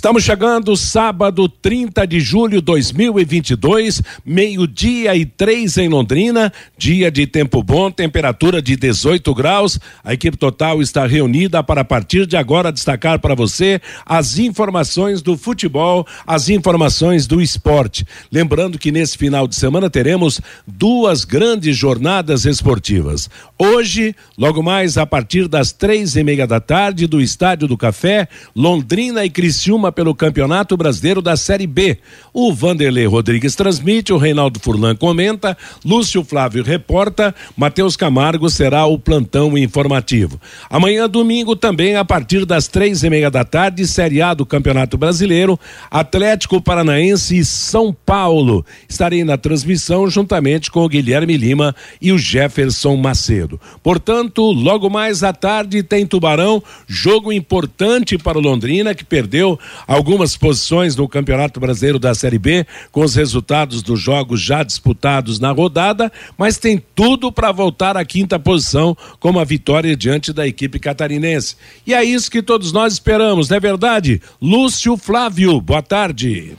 [0.00, 7.26] Estamos chegando sábado 30 de julho de 2022, meio-dia e três em Londrina, dia de
[7.26, 9.78] tempo bom, temperatura de 18 graus.
[10.02, 15.20] A equipe total está reunida para a partir de agora destacar para você as informações
[15.20, 18.06] do futebol, as informações do esporte.
[18.32, 23.28] Lembrando que nesse final de semana teremos duas grandes jornadas esportivas.
[23.58, 28.26] Hoje, logo mais a partir das três e meia da tarde, do Estádio do Café,
[28.56, 31.98] Londrina e Criciúma pelo Campeonato Brasileiro da Série B.
[32.32, 38.98] O Vanderlei Rodrigues transmite, o Reinaldo Furlan comenta, Lúcio Flávio reporta, Matheus Camargo será o
[38.98, 40.40] plantão informativo.
[40.68, 44.96] Amanhã, domingo, também a partir das três e meia da tarde, Série A do Campeonato
[44.96, 45.58] Brasileiro,
[45.90, 48.64] Atlético Paranaense e São Paulo.
[48.88, 53.60] Estarei na transmissão juntamente com o Guilherme Lima e o Jefferson Macedo.
[53.82, 60.36] Portanto, logo mais à tarde tem Tubarão, jogo importante para o Londrina que perdeu algumas
[60.36, 65.50] posições no Campeonato Brasileiro da Série B, com os resultados dos jogos já disputados na
[65.50, 70.78] rodada, mas tem tudo para voltar à quinta posição, como a vitória diante da equipe
[70.78, 71.56] catarinense.
[71.86, 74.20] E é isso que todos nós esperamos, não é verdade?
[74.40, 76.56] Lúcio Flávio, boa tarde.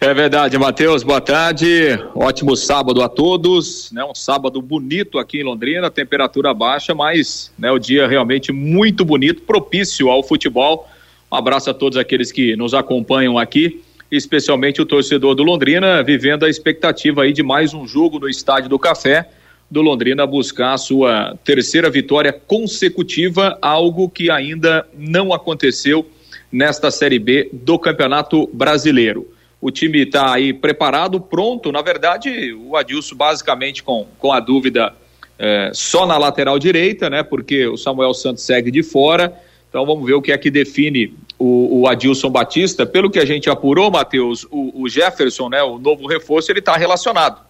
[0.00, 1.98] É verdade, Matheus, boa tarde.
[2.14, 3.90] Ótimo sábado a todos.
[3.92, 4.04] Né?
[4.04, 9.42] Um sábado bonito aqui em Londrina, temperatura baixa, mas né, o dia realmente muito bonito,
[9.42, 10.88] propício ao futebol.
[11.32, 16.44] Um abraço a todos aqueles que nos acompanham aqui, especialmente o torcedor do Londrina, vivendo
[16.44, 19.30] a expectativa aí de mais um jogo no Estádio do Café,
[19.70, 26.06] do Londrina buscar a sua terceira vitória consecutiva, algo que ainda não aconteceu
[26.52, 29.26] nesta Série B do Campeonato Brasileiro.
[29.58, 31.72] O time está aí preparado, pronto.
[31.72, 34.92] Na verdade, o Adilson basicamente com, com a dúvida
[35.38, 37.22] é, só na lateral direita, né?
[37.22, 39.32] Porque o Samuel Santos segue de fora.
[39.72, 42.84] Então vamos ver o que é que define o, o Adilson Batista.
[42.84, 46.76] Pelo que a gente apurou, Matheus, o, o Jefferson, né, o novo reforço, ele está
[46.76, 47.40] relacionado.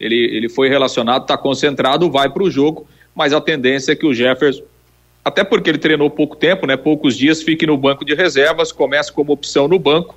[0.00, 4.04] Ele, ele foi relacionado, está concentrado, vai para o jogo, mas a tendência é que
[4.04, 4.64] o Jefferson,
[5.24, 9.12] até porque ele treinou pouco tempo, né, poucos dias, fique no banco de reservas, comece
[9.12, 10.16] como opção no banco,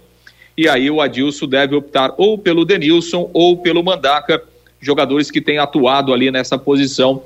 [0.57, 4.41] e aí o Adilson deve optar ou pelo Denilson ou pelo Mandaca,
[4.81, 7.21] jogadores que têm atuado ali nessa posição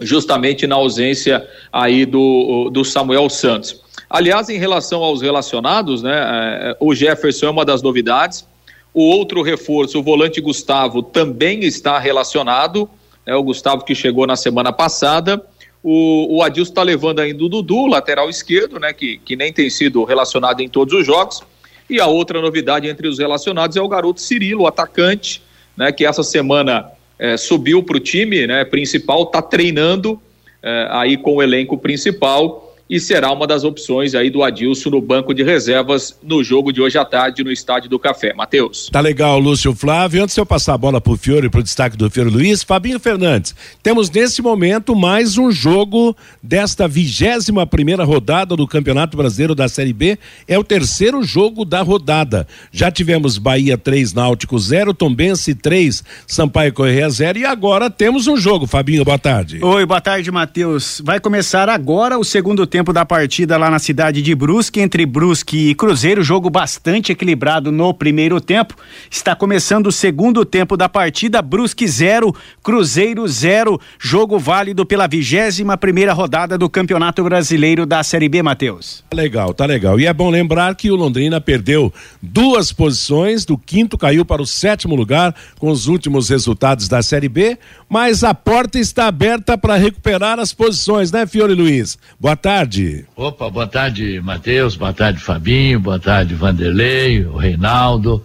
[0.00, 3.82] justamente na ausência aí do, do Samuel Santos.
[4.08, 8.46] Aliás, em relação aos relacionados, né, é, o Jefferson é uma das novidades.
[8.94, 12.88] O outro reforço, o volante Gustavo, também está relacionado.
[13.24, 15.44] É o Gustavo que chegou na semana passada.
[15.82, 19.68] O, o Adilson está levando ainda o Dudu, lateral esquerdo, né, que, que nem tem
[19.68, 21.42] sido relacionado em todos os jogos.
[21.88, 25.42] E a outra novidade entre os relacionados é o garoto Cirilo, o atacante,
[25.76, 30.20] né, que essa semana é, subiu para o time né, principal, está treinando
[30.62, 35.00] é, aí com o elenco principal e será uma das opções aí do Adilson no
[35.00, 38.32] banco de reservas no jogo de hoje à tarde no Estádio do Café.
[38.32, 38.88] Matheus.
[38.90, 40.22] Tá legal, Lúcio Flávio.
[40.22, 43.54] Antes de eu passar a bola pro Fiore, pro destaque do Fiore Luiz, Fabinho Fernandes.
[43.82, 49.92] Temos nesse momento mais um jogo desta vigésima primeira rodada do Campeonato Brasileiro da Série
[49.92, 50.16] B.
[50.46, 52.46] É o terceiro jogo da rodada.
[52.70, 58.36] Já tivemos Bahia 3, Náutico 0, Tombense 3, Sampaio Correia 0 e agora temos um
[58.36, 58.66] jogo.
[58.66, 59.58] Fabinho, boa tarde.
[59.60, 61.02] Oi, boa tarde, Matheus.
[61.04, 65.06] Vai começar agora o segundo tempo tempo da partida lá na cidade de Brusque, entre
[65.06, 68.74] Brusque e Cruzeiro, jogo bastante equilibrado no primeiro tempo.
[69.10, 75.78] Está começando o segundo tempo da partida, Brusque 0, Cruzeiro 0, jogo válido pela vigésima
[75.78, 79.02] primeira rodada do Campeonato Brasileiro da Série B, Matheus.
[79.08, 79.98] Tá legal, tá legal.
[79.98, 84.46] E é bom lembrar que o Londrina perdeu duas posições, do quinto caiu para o
[84.46, 87.58] sétimo lugar com os últimos resultados da Série B,
[87.88, 91.96] mas a porta está aberta para recuperar as posições, né, Fiore Luiz?
[92.20, 93.04] Boa tarde tarde.
[93.14, 98.24] Opa, boa tarde, Matheus, boa tarde, Fabinho, boa tarde, Vanderlei, o Reinaldo,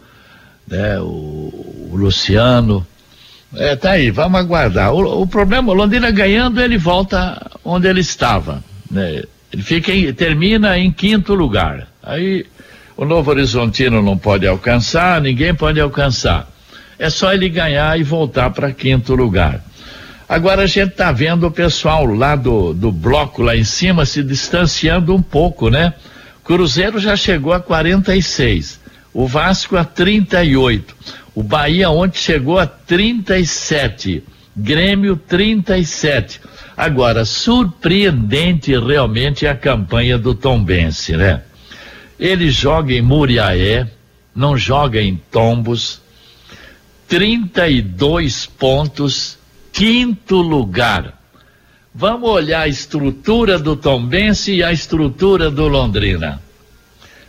[0.67, 2.85] né, o, o Luciano.
[3.55, 4.93] É, tá aí, vamos aguardar.
[4.93, 9.23] O, o, problema, o Londrina ganhando, ele volta onde ele estava, né?
[9.53, 11.87] Ele fica em, termina em quinto lugar.
[12.01, 12.45] Aí
[12.97, 16.49] o Novo Horizontino não pode alcançar, ninguém pode alcançar.
[16.97, 19.61] É só ele ganhar e voltar para quinto lugar.
[20.31, 24.23] Agora a gente está vendo o pessoal lá do, do bloco lá em cima se
[24.23, 25.93] distanciando um pouco, né?
[26.41, 28.79] Cruzeiro já chegou a 46,
[29.13, 30.95] o Vasco a 38,
[31.35, 34.23] O Bahia ontem chegou a 37.
[34.55, 36.39] Grêmio 37.
[36.77, 41.41] Agora, surpreendente realmente a campanha do Tombense, né?
[42.17, 43.85] Ele joga em Muriaé,
[44.33, 45.99] não joga em Tombos.
[47.09, 49.40] 32 pontos,
[49.71, 51.19] quinto lugar.
[51.93, 56.41] Vamos olhar a estrutura do Tombense e a estrutura do Londrina.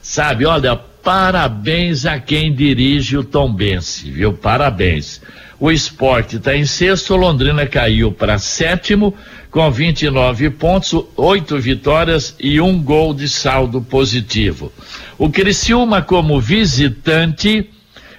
[0.00, 4.33] Sabe, olha, parabéns a quem dirige o Tombense, viu?
[4.33, 5.21] Parabéns.
[5.59, 9.15] O esporte está em sexto, Londrina caiu para sétimo,
[9.50, 14.73] com 29 pontos, oito vitórias e um gol de saldo positivo.
[15.19, 17.71] O Criciúma, como visitante,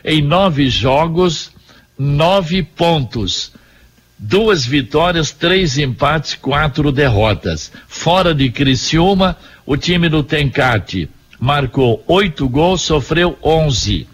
[0.05, 1.51] em nove jogos,
[1.97, 3.51] nove pontos
[4.25, 7.73] duas vitórias, três empates, quatro derrotas.
[7.89, 9.35] Fora de Criciúma,
[9.65, 14.07] o time do Tencate marcou oito gols, sofreu onze.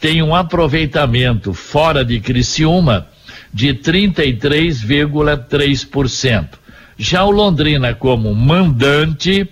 [0.00, 3.06] Tem um aproveitamento fora de Criciúma
[3.52, 6.48] de 33,3%.
[6.96, 9.46] Já o Londrina, como mandante,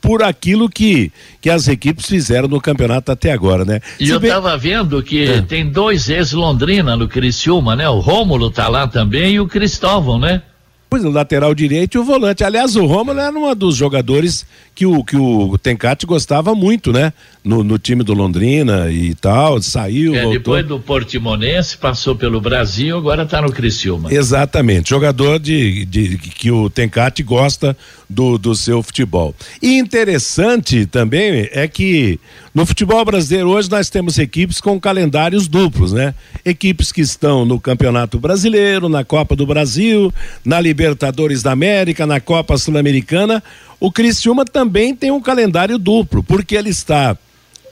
[0.06, 1.11] por aquilo que,
[1.41, 3.81] que as equipes fizeram no campeonato até agora, né?
[3.99, 4.70] E Se eu estava bem...
[4.70, 5.43] vendo que é.
[5.43, 7.88] tem dois ex-Londrina no Criciúma, né?
[7.88, 10.43] O Rômulo tá lá também e o Cristóvão, né?
[10.88, 12.44] Pois o lateral direito e o volante.
[12.44, 17.12] Aliás, o Romulo era um dos jogadores que o, que o Tencate gostava muito, né?
[17.43, 20.38] No, no time do Londrina e tal, saiu, é, voltou.
[20.38, 24.14] Depois do Portimonense, passou pelo Brasil, agora está no Criciúma.
[24.14, 27.76] Exatamente, jogador de, de, que o Tencate gosta
[28.08, 29.35] do, do seu futebol.
[29.61, 32.20] E interessante também é que
[32.55, 36.14] no futebol brasileiro hoje nós temos equipes com calendários duplos, né?
[36.44, 40.12] Equipes que estão no Campeonato Brasileiro, na Copa do Brasil,
[40.44, 43.43] na Libertadores da América, na Copa Sul-Americana.
[43.81, 47.17] O Criciúma também tem um calendário duplo, porque ele está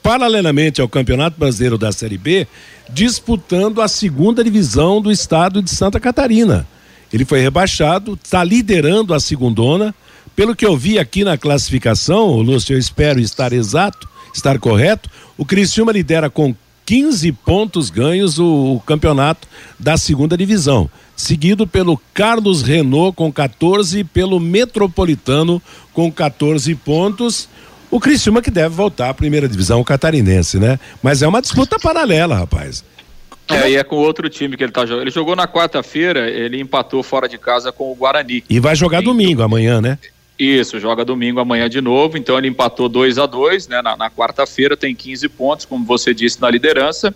[0.03, 2.47] paralelamente ao Campeonato Brasileiro da Série B,
[2.91, 6.67] disputando a segunda divisão do estado de Santa Catarina.
[7.11, 9.95] Ele foi rebaixado, está liderando a segundona.
[10.35, 15.45] Pelo que eu vi aqui na classificação, Lúcio, eu espero estar exato, estar correto, o
[15.45, 16.53] Criciúma lidera com
[16.85, 19.47] 15 pontos ganhos o, o, campeonato
[19.79, 25.61] da segunda divisão, seguido pelo Carlos Renault com 14 e pelo Metropolitano
[25.93, 27.47] com 14 pontos.
[27.89, 30.77] O Criciúma que deve voltar à primeira divisão catarinense, né?
[31.01, 32.83] Mas é uma disputa paralela, rapaz.
[33.47, 35.03] É, e é com outro time que ele tá jogando.
[35.03, 38.43] Ele jogou na quarta-feira, ele empatou fora de casa com o Guarani.
[38.49, 39.97] E vai jogar domingo, amanhã, né?
[40.37, 43.81] Isso, joga domingo amanhã de novo, então ele empatou 2 a 2 né?
[43.81, 47.13] Na, na quarta-feira tem 15 pontos, como você disse, na liderança.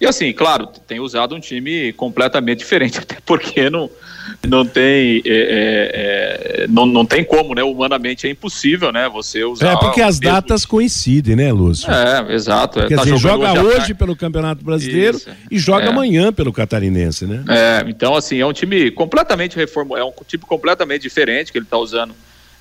[0.00, 3.88] E assim, claro, tem usado um time completamente diferente, até porque não,
[4.46, 7.62] não tem é, é, é, não, não tem como, né?
[7.62, 9.08] Humanamente é impossível, né?
[9.10, 9.72] Você usar.
[9.72, 10.34] É porque as mesmo...
[10.34, 11.90] datas coincidem, né, Lúcio?
[11.92, 12.80] É, exato.
[12.86, 15.88] Quer tá dizer, joga hoje, hoje pelo Campeonato Brasileiro Isso, e joga é.
[15.88, 17.44] amanhã pelo Catarinense, né?
[17.48, 21.66] É, então assim, é um time completamente reformado, é um time completamente diferente que ele
[21.66, 22.14] está usando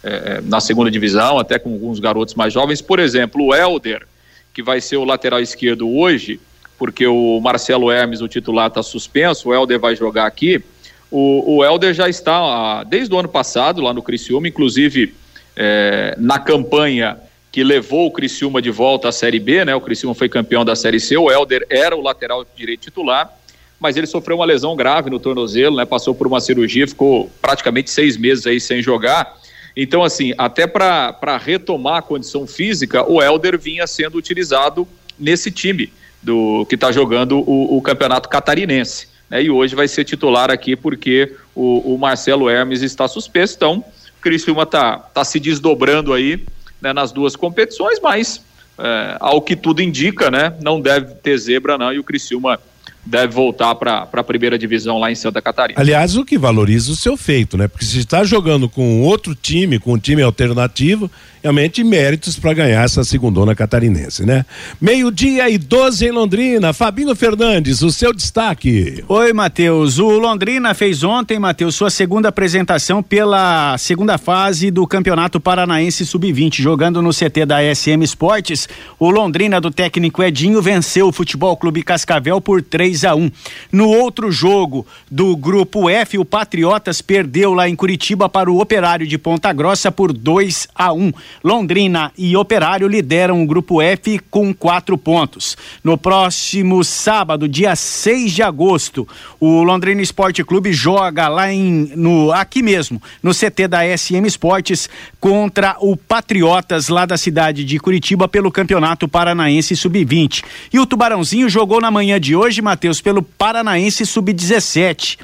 [0.03, 2.81] é, na segunda divisão, até com alguns garotos mais jovens.
[2.81, 4.05] Por exemplo, o Helder,
[4.53, 6.39] que vai ser o lateral esquerdo hoje,
[6.77, 10.62] porque o Marcelo Hermes, o titular, está suspenso, o Helder vai jogar aqui.
[11.10, 15.13] O, o Helder já está ah, desde o ano passado lá no Criciúma, inclusive
[15.55, 17.17] é, na campanha
[17.51, 19.75] que levou o Criciúma de volta à Série B, né?
[19.75, 23.31] O Criciúma foi campeão da Série C, o Helder era o lateral direito titular,
[23.79, 25.86] mas ele sofreu uma lesão grave no tornozelo, né?
[25.86, 29.38] Passou por uma cirurgia, ficou praticamente seis meses aí sem jogar
[29.75, 34.88] então, assim, até para retomar a condição física, o Helder vinha sendo utilizado
[35.20, 39.08] nesse time do que está jogando o, o, campeonato catarinense.
[39.30, 39.44] Né?
[39.44, 43.56] E hoje vai ser titular aqui porque o, o Marcelo Hermes está suspenso.
[43.56, 43.84] Então,
[44.22, 46.46] Criciúma tá, tá se desdobrando aí
[46.82, 48.44] né, nas duas competições, mas
[48.77, 52.60] é, ao que tudo indica, né, não deve ter zebra não, e o Criciúma
[53.05, 55.79] deve voltar para a primeira divisão lá em Santa Catarina.
[55.79, 57.67] Aliás, o que valoriza o seu feito, né?
[57.67, 61.12] Porque se está jogando com outro time, com um time alternativo,
[61.44, 64.46] realmente méritos para ganhar essa segundona catarinense, né?
[64.80, 66.72] Meio-dia e 12 em Londrina.
[66.72, 69.04] Fabinho Fernandes, o seu destaque.
[69.10, 70.00] Oi, Matheus.
[70.00, 76.62] O Londrina fez ontem, Matheus, sua segunda apresentação pela segunda fase do Campeonato Paranaense Sub-20,
[76.62, 78.70] jogando no CT da SM Esportes.
[78.98, 83.30] O Londrina do técnico Edinho venceu o Futebol Clube Cascavel por 3 a 1.
[83.70, 89.06] No outro jogo do grupo F, o Patriotas perdeu lá em Curitiba para o Operário
[89.06, 91.12] de Ponta Grossa por 2 a 1.
[91.44, 95.56] Londrina e Operário lideram o grupo F com quatro pontos.
[95.84, 99.08] No próximo sábado, dia 6 de agosto,
[99.40, 104.90] o Londrina Esporte Clube joga lá em no aqui mesmo, no CT da SM Esportes
[105.20, 110.44] contra o Patriotas lá da cidade de Curitiba pelo Campeonato Paranaense Sub-20.
[110.72, 115.18] E o Tubarãozinho jogou na manhã de hoje, Matheus, pelo Paranaense Sub-17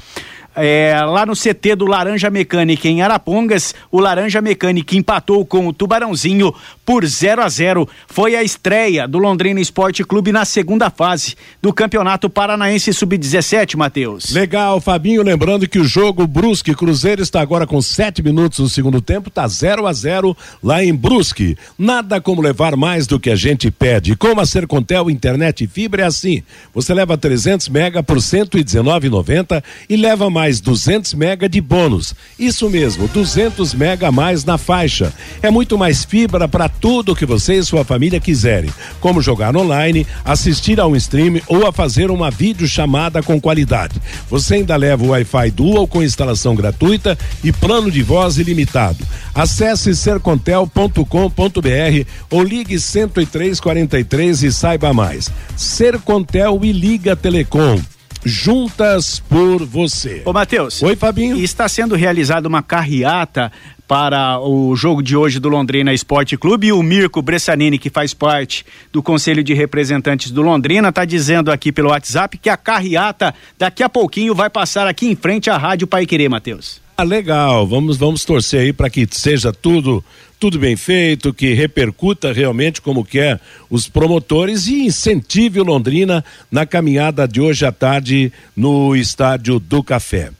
[0.61, 5.73] é, lá no CT do Laranja Mecânica em Arapongas, o Laranja Mecânica empatou com o
[5.73, 6.53] Tubarãozinho
[6.85, 7.87] por 0 a 0.
[8.07, 14.31] Foi a estreia do Londrina Esporte Clube na segunda fase do Campeonato Paranaense Sub-17, Matheus.
[14.31, 18.99] Legal, Fabinho, lembrando que o jogo Brusque Cruzeiro está agora com sete minutos no segundo
[19.01, 21.55] tempo, tá 0 a 0 lá em Brusque.
[21.77, 24.15] Nada como levar mais do que a gente pede.
[24.15, 26.41] Como a Sercontel internet e fibra é assim.
[26.73, 32.15] Você leva 300 mega por 119,90 e leva mais mais 200 mega de bônus.
[32.37, 35.13] Isso mesmo, 200 mega a mais na faixa.
[35.43, 40.07] É muito mais fibra para tudo que você e sua família quiserem, como jogar online,
[40.25, 44.01] assistir a um stream ou a fazer uma videochamada com qualidade.
[44.27, 49.05] Você ainda leva o Wi-Fi Dual com instalação gratuita e plano de voz ilimitado.
[49.35, 55.29] Acesse sercontel.com.br ou ligue 10343 e saiba mais.
[55.55, 57.79] Sercontel e Liga Telecom
[58.23, 60.21] juntas por você.
[60.25, 60.81] Ô, Matheus.
[60.83, 61.37] Oi, Fabinho.
[61.37, 63.51] Está sendo realizada uma carreata
[63.87, 68.13] para o jogo de hoje do Londrina Esporte Clube e o Mirko Bressanini, que faz
[68.13, 73.33] parte do Conselho de Representantes do Londrina, está dizendo aqui pelo WhatsApp que a carreata
[73.57, 76.79] daqui a pouquinho vai passar aqui em frente à Rádio Pai Querer, Matheus.
[76.99, 77.65] Ah, legal.
[77.65, 80.03] Vamos, vamos torcer aí para que seja tudo
[80.37, 83.39] tudo bem feito, que repercuta realmente como quer
[83.69, 89.81] os promotores e incentive o Londrina na caminhada de hoje à tarde no Estádio do
[89.81, 90.31] Café.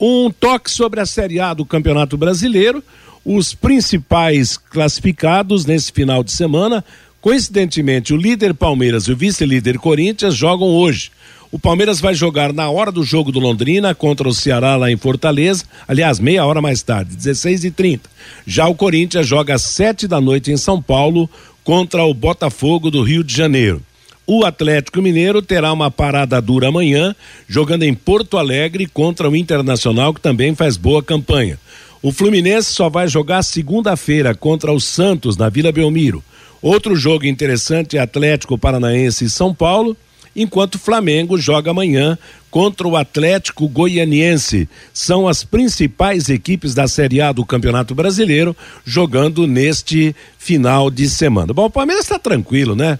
[0.00, 2.82] Um toque sobre a Série A do Campeonato Brasileiro,
[3.24, 6.84] os principais classificados nesse final de semana,
[7.20, 11.12] coincidentemente o líder Palmeiras e o vice-líder Corinthians jogam hoje.
[11.50, 14.98] O Palmeiras vai jogar na hora do jogo do Londrina contra o Ceará lá em
[14.98, 18.10] Fortaleza, aliás, meia hora mais tarde, 16 e 30
[18.46, 21.28] Já o Corinthians joga às 7 da noite em São Paulo
[21.64, 23.80] contra o Botafogo do Rio de Janeiro.
[24.26, 27.16] O Atlético Mineiro terá uma parada dura amanhã,
[27.48, 31.58] jogando em Porto Alegre contra o Internacional, que também faz boa campanha.
[32.02, 36.22] O Fluminense só vai jogar segunda-feira contra o Santos, na Vila Belmiro.
[36.60, 39.96] Outro jogo interessante é Atlético Paranaense e São Paulo
[40.34, 42.18] enquanto o Flamengo joga amanhã
[42.50, 44.68] contra o Atlético Goianiense.
[44.92, 51.52] São as principais equipes da Série A do Campeonato Brasileiro jogando neste final de semana.
[51.52, 52.98] Bom, o Palmeiras está tranquilo, né?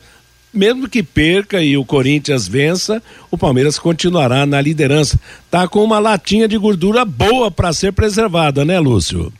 [0.53, 5.19] Mesmo que perca e o Corinthians vença, o Palmeiras continuará na liderança.
[5.51, 9.33] Tá com uma latinha de gordura boa para ser preservada, né, Lúcio?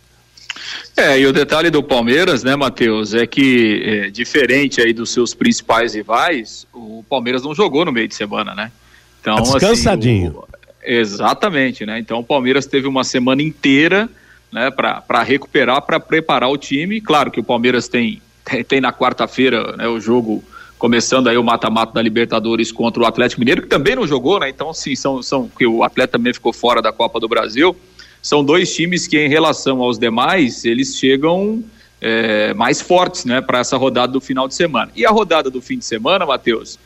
[0.97, 5.33] É, e o detalhe do Palmeiras, né, Matheus, é que, é, diferente aí dos seus
[5.33, 8.73] principais rivais, o Palmeiras não jogou no meio de semana, né?
[9.21, 10.29] Então, tá descansadinho.
[10.29, 11.99] Assim, o, exatamente, né?
[11.99, 14.09] Então o Palmeiras teve uma semana inteira,
[14.51, 17.01] né, para recuperar, para preparar o time.
[17.01, 18.21] Claro que o Palmeiras tem,
[18.67, 20.43] tem, na quarta-feira, né, o jogo
[20.79, 24.49] começando aí o mata-mata da Libertadores contra o Atlético Mineiro, que também não jogou, né?
[24.49, 27.77] Então, sim, são, são que o atleta também ficou fora da Copa do Brasil
[28.29, 31.65] são dois times que, em relação aos demais, eles chegam
[31.99, 34.93] é, mais fortes né, para essa rodada do final de semana.
[34.95, 36.79] E a rodada do fim de semana, Matheus,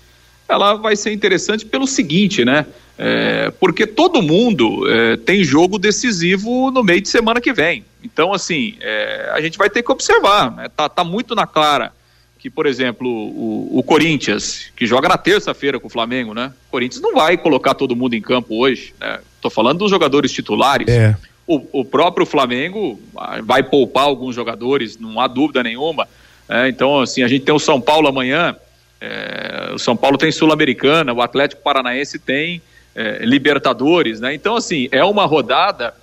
[0.49, 2.65] ela vai ser interessante pelo seguinte, né?
[2.97, 7.85] É, porque todo mundo é, tem jogo decisivo no meio de semana que vem.
[8.05, 10.55] Então, assim, é, a gente vai ter que observar.
[10.55, 10.69] Né?
[10.69, 11.93] Tá, tá muito na clara
[12.39, 16.53] que, por exemplo, o, o Corinthians, que joga na terça-feira com o Flamengo, né?
[16.69, 19.19] O Corinthians não vai colocar todo mundo em campo hoje, né?
[19.41, 20.87] Tô falando dos jogadores titulares.
[20.87, 21.17] É.
[21.47, 23.01] O, o próprio Flamengo
[23.45, 26.09] vai poupar alguns jogadores, não há dúvida nenhuma.
[26.49, 28.57] É, então, assim, a gente tem o São Paulo amanhã,
[29.01, 32.63] é, o São Paulo tem Sul-Americana, o Atlético Paranaense tem
[32.95, 34.35] é, Libertadores, né?
[34.35, 35.95] Então, assim, é uma rodada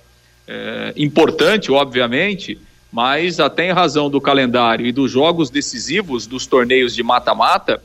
[0.46, 2.58] é, importante, obviamente,
[2.92, 7.80] mas até em razão do calendário e dos jogos decisivos dos torneios de mata-mata,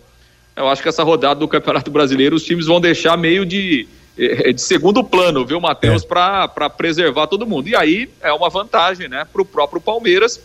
[0.56, 4.62] eu acho que essa rodada do Campeonato Brasileiro os times vão deixar meio de, de
[4.62, 6.08] segundo plano, viu, Matheus, é.
[6.08, 7.68] para preservar todo mundo.
[7.68, 10.40] E aí é uma vantagem, né, para o próprio Palmeiras,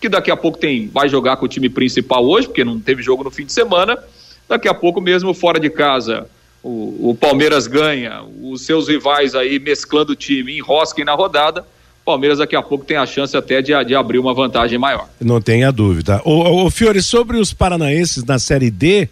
[0.00, 3.02] que daqui a pouco tem vai jogar com o time principal hoje, porque não teve
[3.02, 3.98] jogo no fim de semana.
[4.48, 6.28] Daqui a pouco mesmo fora de casa
[6.62, 11.64] o, o Palmeiras ganha, os seus rivais aí mesclando o time, enrosquem na rodada
[12.04, 15.08] Palmeiras daqui a pouco tem a chance até de, de abrir uma vantagem maior.
[15.20, 16.20] Não tenha dúvida.
[16.24, 19.08] O, o Fiore, sobre os paranaenses na Série D,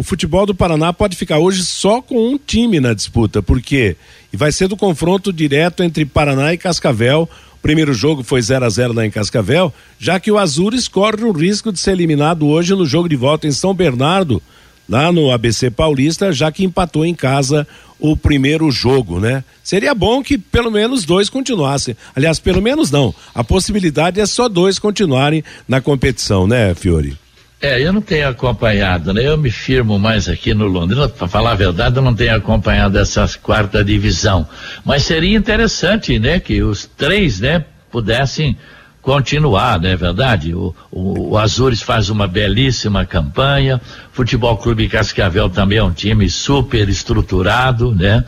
[0.00, 3.98] o futebol do Paraná pode ficar hoje só com um time na disputa, porque
[4.32, 7.28] e vai ser do confronto direto entre Paraná e Cascavel.
[7.52, 11.22] O primeiro jogo foi 0 a 0 lá em Cascavel, já que o Azures corre
[11.22, 14.42] o risco de ser eliminado hoje no jogo de volta em São Bernardo
[14.88, 19.44] lá no ABC Paulista, já que empatou em casa o primeiro jogo, né?
[19.62, 21.94] Seria bom que pelo menos dois continuassem.
[22.16, 23.14] Aliás, pelo menos não.
[23.34, 27.19] A possibilidade é só dois continuarem na competição, né, Fiore?
[27.62, 29.26] É, eu não tenho acompanhado, né?
[29.26, 32.98] Eu me firmo mais aqui no Londrina, para falar a verdade, eu não tenho acompanhado
[32.98, 34.48] essa quarta divisão.
[34.82, 38.56] Mas seria interessante, né, que os três, né, pudessem
[39.02, 40.54] continuar, não é verdade?
[40.54, 43.78] O, o, o, Azures faz uma belíssima campanha,
[44.10, 48.24] Futebol Clube Cascavel também é um time super estruturado, né?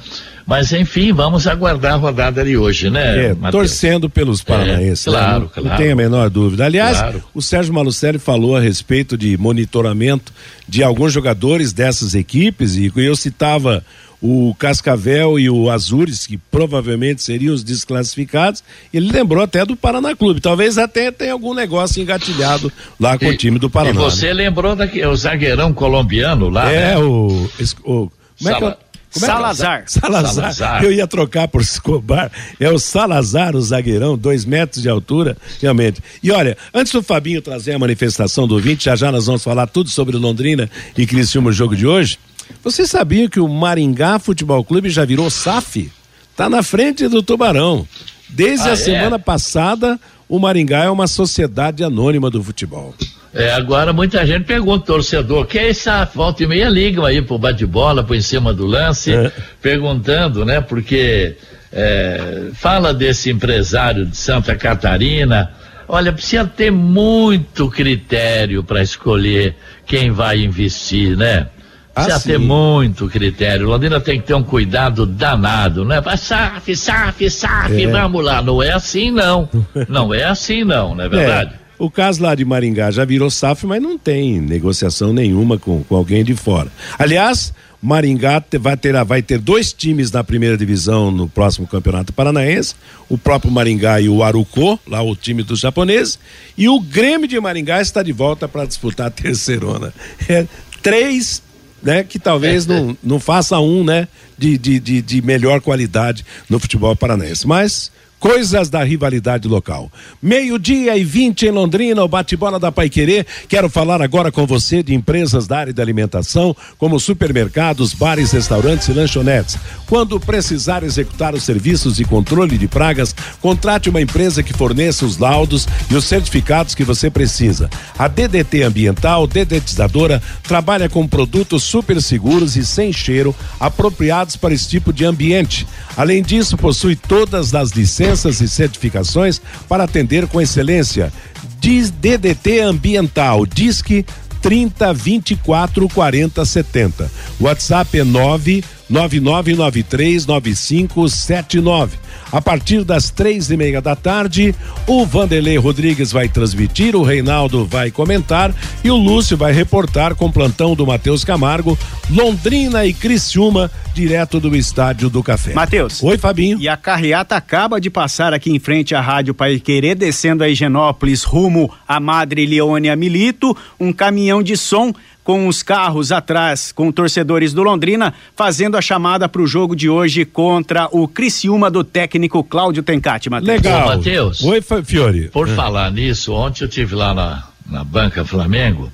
[0.52, 3.30] Mas enfim, vamos aguardar a rodada de hoje, né?
[3.30, 5.06] É, torcendo pelos paranaenses.
[5.06, 5.50] É, claro, né?
[5.54, 5.68] claro.
[5.71, 6.66] Não tem a menor dúvida.
[6.66, 7.25] Aliás, claro.
[7.32, 10.30] o Sérgio Malucelli falou a respeito de monitoramento
[10.68, 13.82] de alguns jogadores dessas equipes e eu citava
[14.21, 18.62] o Cascavel e o Azures, que provavelmente seriam os desclassificados.
[18.92, 20.38] Ele lembrou até do Paraná Clube.
[20.38, 23.99] Talvez até tenha algum negócio engatilhado lá com e, o time do Paraná.
[23.99, 24.35] E você né?
[24.35, 26.71] lembrou daquele o zagueirão colombiano lá?
[26.71, 26.99] É, né?
[26.99, 27.49] o,
[27.85, 28.12] o.
[28.38, 28.76] Como é que é?
[29.12, 29.81] Como Salazar.
[29.81, 30.35] É Salazar.
[30.35, 30.85] Salazar.
[30.85, 32.31] Eu ia trocar por Escobar.
[32.59, 36.02] É o Salazar, o zagueirão, dois metros de altura, realmente.
[36.23, 39.66] E olha, antes do Fabinho trazer a manifestação do ouvinte, já já nós vamos falar
[39.66, 42.18] tudo sobre Londrina e Criciúma o jogo de hoje.
[42.64, 45.90] Você sabia que o Maringá Futebol Clube já virou SAF?
[46.37, 47.87] Tá na frente do Tubarão.
[48.29, 48.77] Desde ah, a é?
[48.77, 52.94] semana passada, o Maringá é uma sociedade anônima do futebol.
[53.35, 57.38] É, agora muita gente pergunta, torcedor, que é essa volta e meia ligam aí pro
[57.38, 59.33] bate-bola, por em cima do lance, é.
[59.61, 60.61] perguntando, né?
[60.61, 61.37] Porque
[61.73, 65.51] é, fala desse empresário de Santa Catarina.
[65.88, 71.49] Olha, precisa ter muito critério para escolher quem vai investir, né?
[71.95, 73.66] Precisa ah, ter muito critério.
[73.66, 76.03] Londrina tem que ter um cuidado danado, né?
[76.16, 77.87] SAF, SAF, SAF, é.
[77.87, 78.40] vamos lá.
[78.40, 79.49] Não é assim, não.
[79.88, 81.53] não é assim, não, não é verdade?
[81.55, 81.62] É.
[81.83, 85.97] O caso lá de Maringá já virou SAF, mas não tem negociação nenhuma com, com
[85.97, 86.71] alguém de fora.
[86.97, 92.77] Aliás, Maringá vai ter, vai ter dois times na primeira divisão no próximo campeonato paranaense,
[93.09, 96.21] o próprio Maringá e o Arucô, lá o time dos japoneses,
[96.57, 99.92] e o Grêmio de Maringá está de volta para disputar a terceirona.
[100.29, 100.47] É,
[100.81, 101.42] três
[101.83, 104.07] né, que talvez não, não faça um, né,
[104.38, 107.45] de, de, de, de melhor qualidade no futebol paranaense.
[107.45, 107.90] Mas
[108.22, 109.90] coisas da rivalidade local.
[110.22, 113.26] Meio-dia e 20 em Londrina, o bate-bola da Paiquerê.
[113.48, 118.87] Quero falar agora com você de empresas da área da alimentação, como supermercados, bares, restaurantes
[118.87, 119.56] e lanchonetes.
[119.88, 125.18] Quando precisar executar os serviços de controle de pragas, contrate uma empresa que forneça os
[125.18, 127.68] laudos e os certificados que você precisa.
[127.98, 134.68] A DDT Ambiental, dedetizadora, trabalha com produtos super seguros e sem cheiro, apropriados para esse
[134.68, 135.66] tipo de ambiente.
[135.96, 141.12] Além disso, possui todas as licenças e certificações para atender com excelência.
[141.59, 144.05] Diz DDT Ambiental, Disque
[144.40, 147.11] 30 24 40 70.
[147.40, 151.90] WhatsApp é 9 99939579.
[152.31, 154.55] A partir das três e meia da tarde,
[154.87, 160.26] o Vanderlei Rodrigues vai transmitir, o Reinaldo vai comentar e o Lúcio vai reportar com
[160.26, 161.78] o plantão do Matheus Camargo,
[162.11, 165.52] Londrina e Criciúma, direto do Estádio do Café.
[165.52, 166.02] Matheus.
[166.02, 166.59] Oi, Fabinho.
[166.61, 170.48] E a carreata acaba de passar aqui em frente à Rádio Pai Querer, descendo a
[170.48, 174.92] Higienópolis rumo à Madre Leônia Milito, um caminhão de som
[175.24, 179.88] com os carros atrás, com torcedores do Londrina, fazendo a chamada para o jogo de
[179.88, 183.62] hoje contra o Criciúma do técnico Cláudio Tencati, Matheus.
[183.62, 183.87] Legal.
[183.88, 184.42] Matheus.
[184.42, 185.28] Oi, Fiore.
[185.28, 185.54] Por é.
[185.54, 188.90] falar nisso, ontem eu tive lá na, na banca Flamengo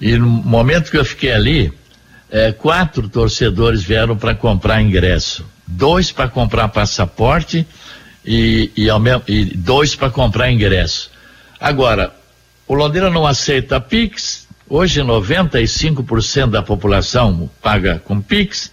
[0.00, 1.72] e no momento que eu fiquei ali,
[2.30, 7.66] é, quatro torcedores vieram para comprar ingresso, dois para comprar passaporte
[8.24, 11.10] e, e, mesmo, e dois para comprar ingresso.
[11.60, 12.14] Agora,
[12.66, 18.70] o Londrina não aceita Pix, Hoje 95% da população paga com Pix,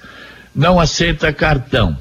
[0.53, 1.97] não aceita cartão.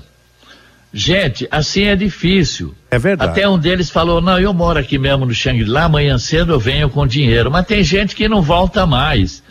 [0.93, 2.75] Gente, assim é difícil.
[2.91, 3.31] É verdade.
[3.31, 6.91] Até um deles falou: não, eu moro aqui mesmo no Xangri-Lá, amanhã cedo eu venho
[6.91, 7.51] com dinheiro.
[7.51, 9.43] Mas tem gente que não volta mais.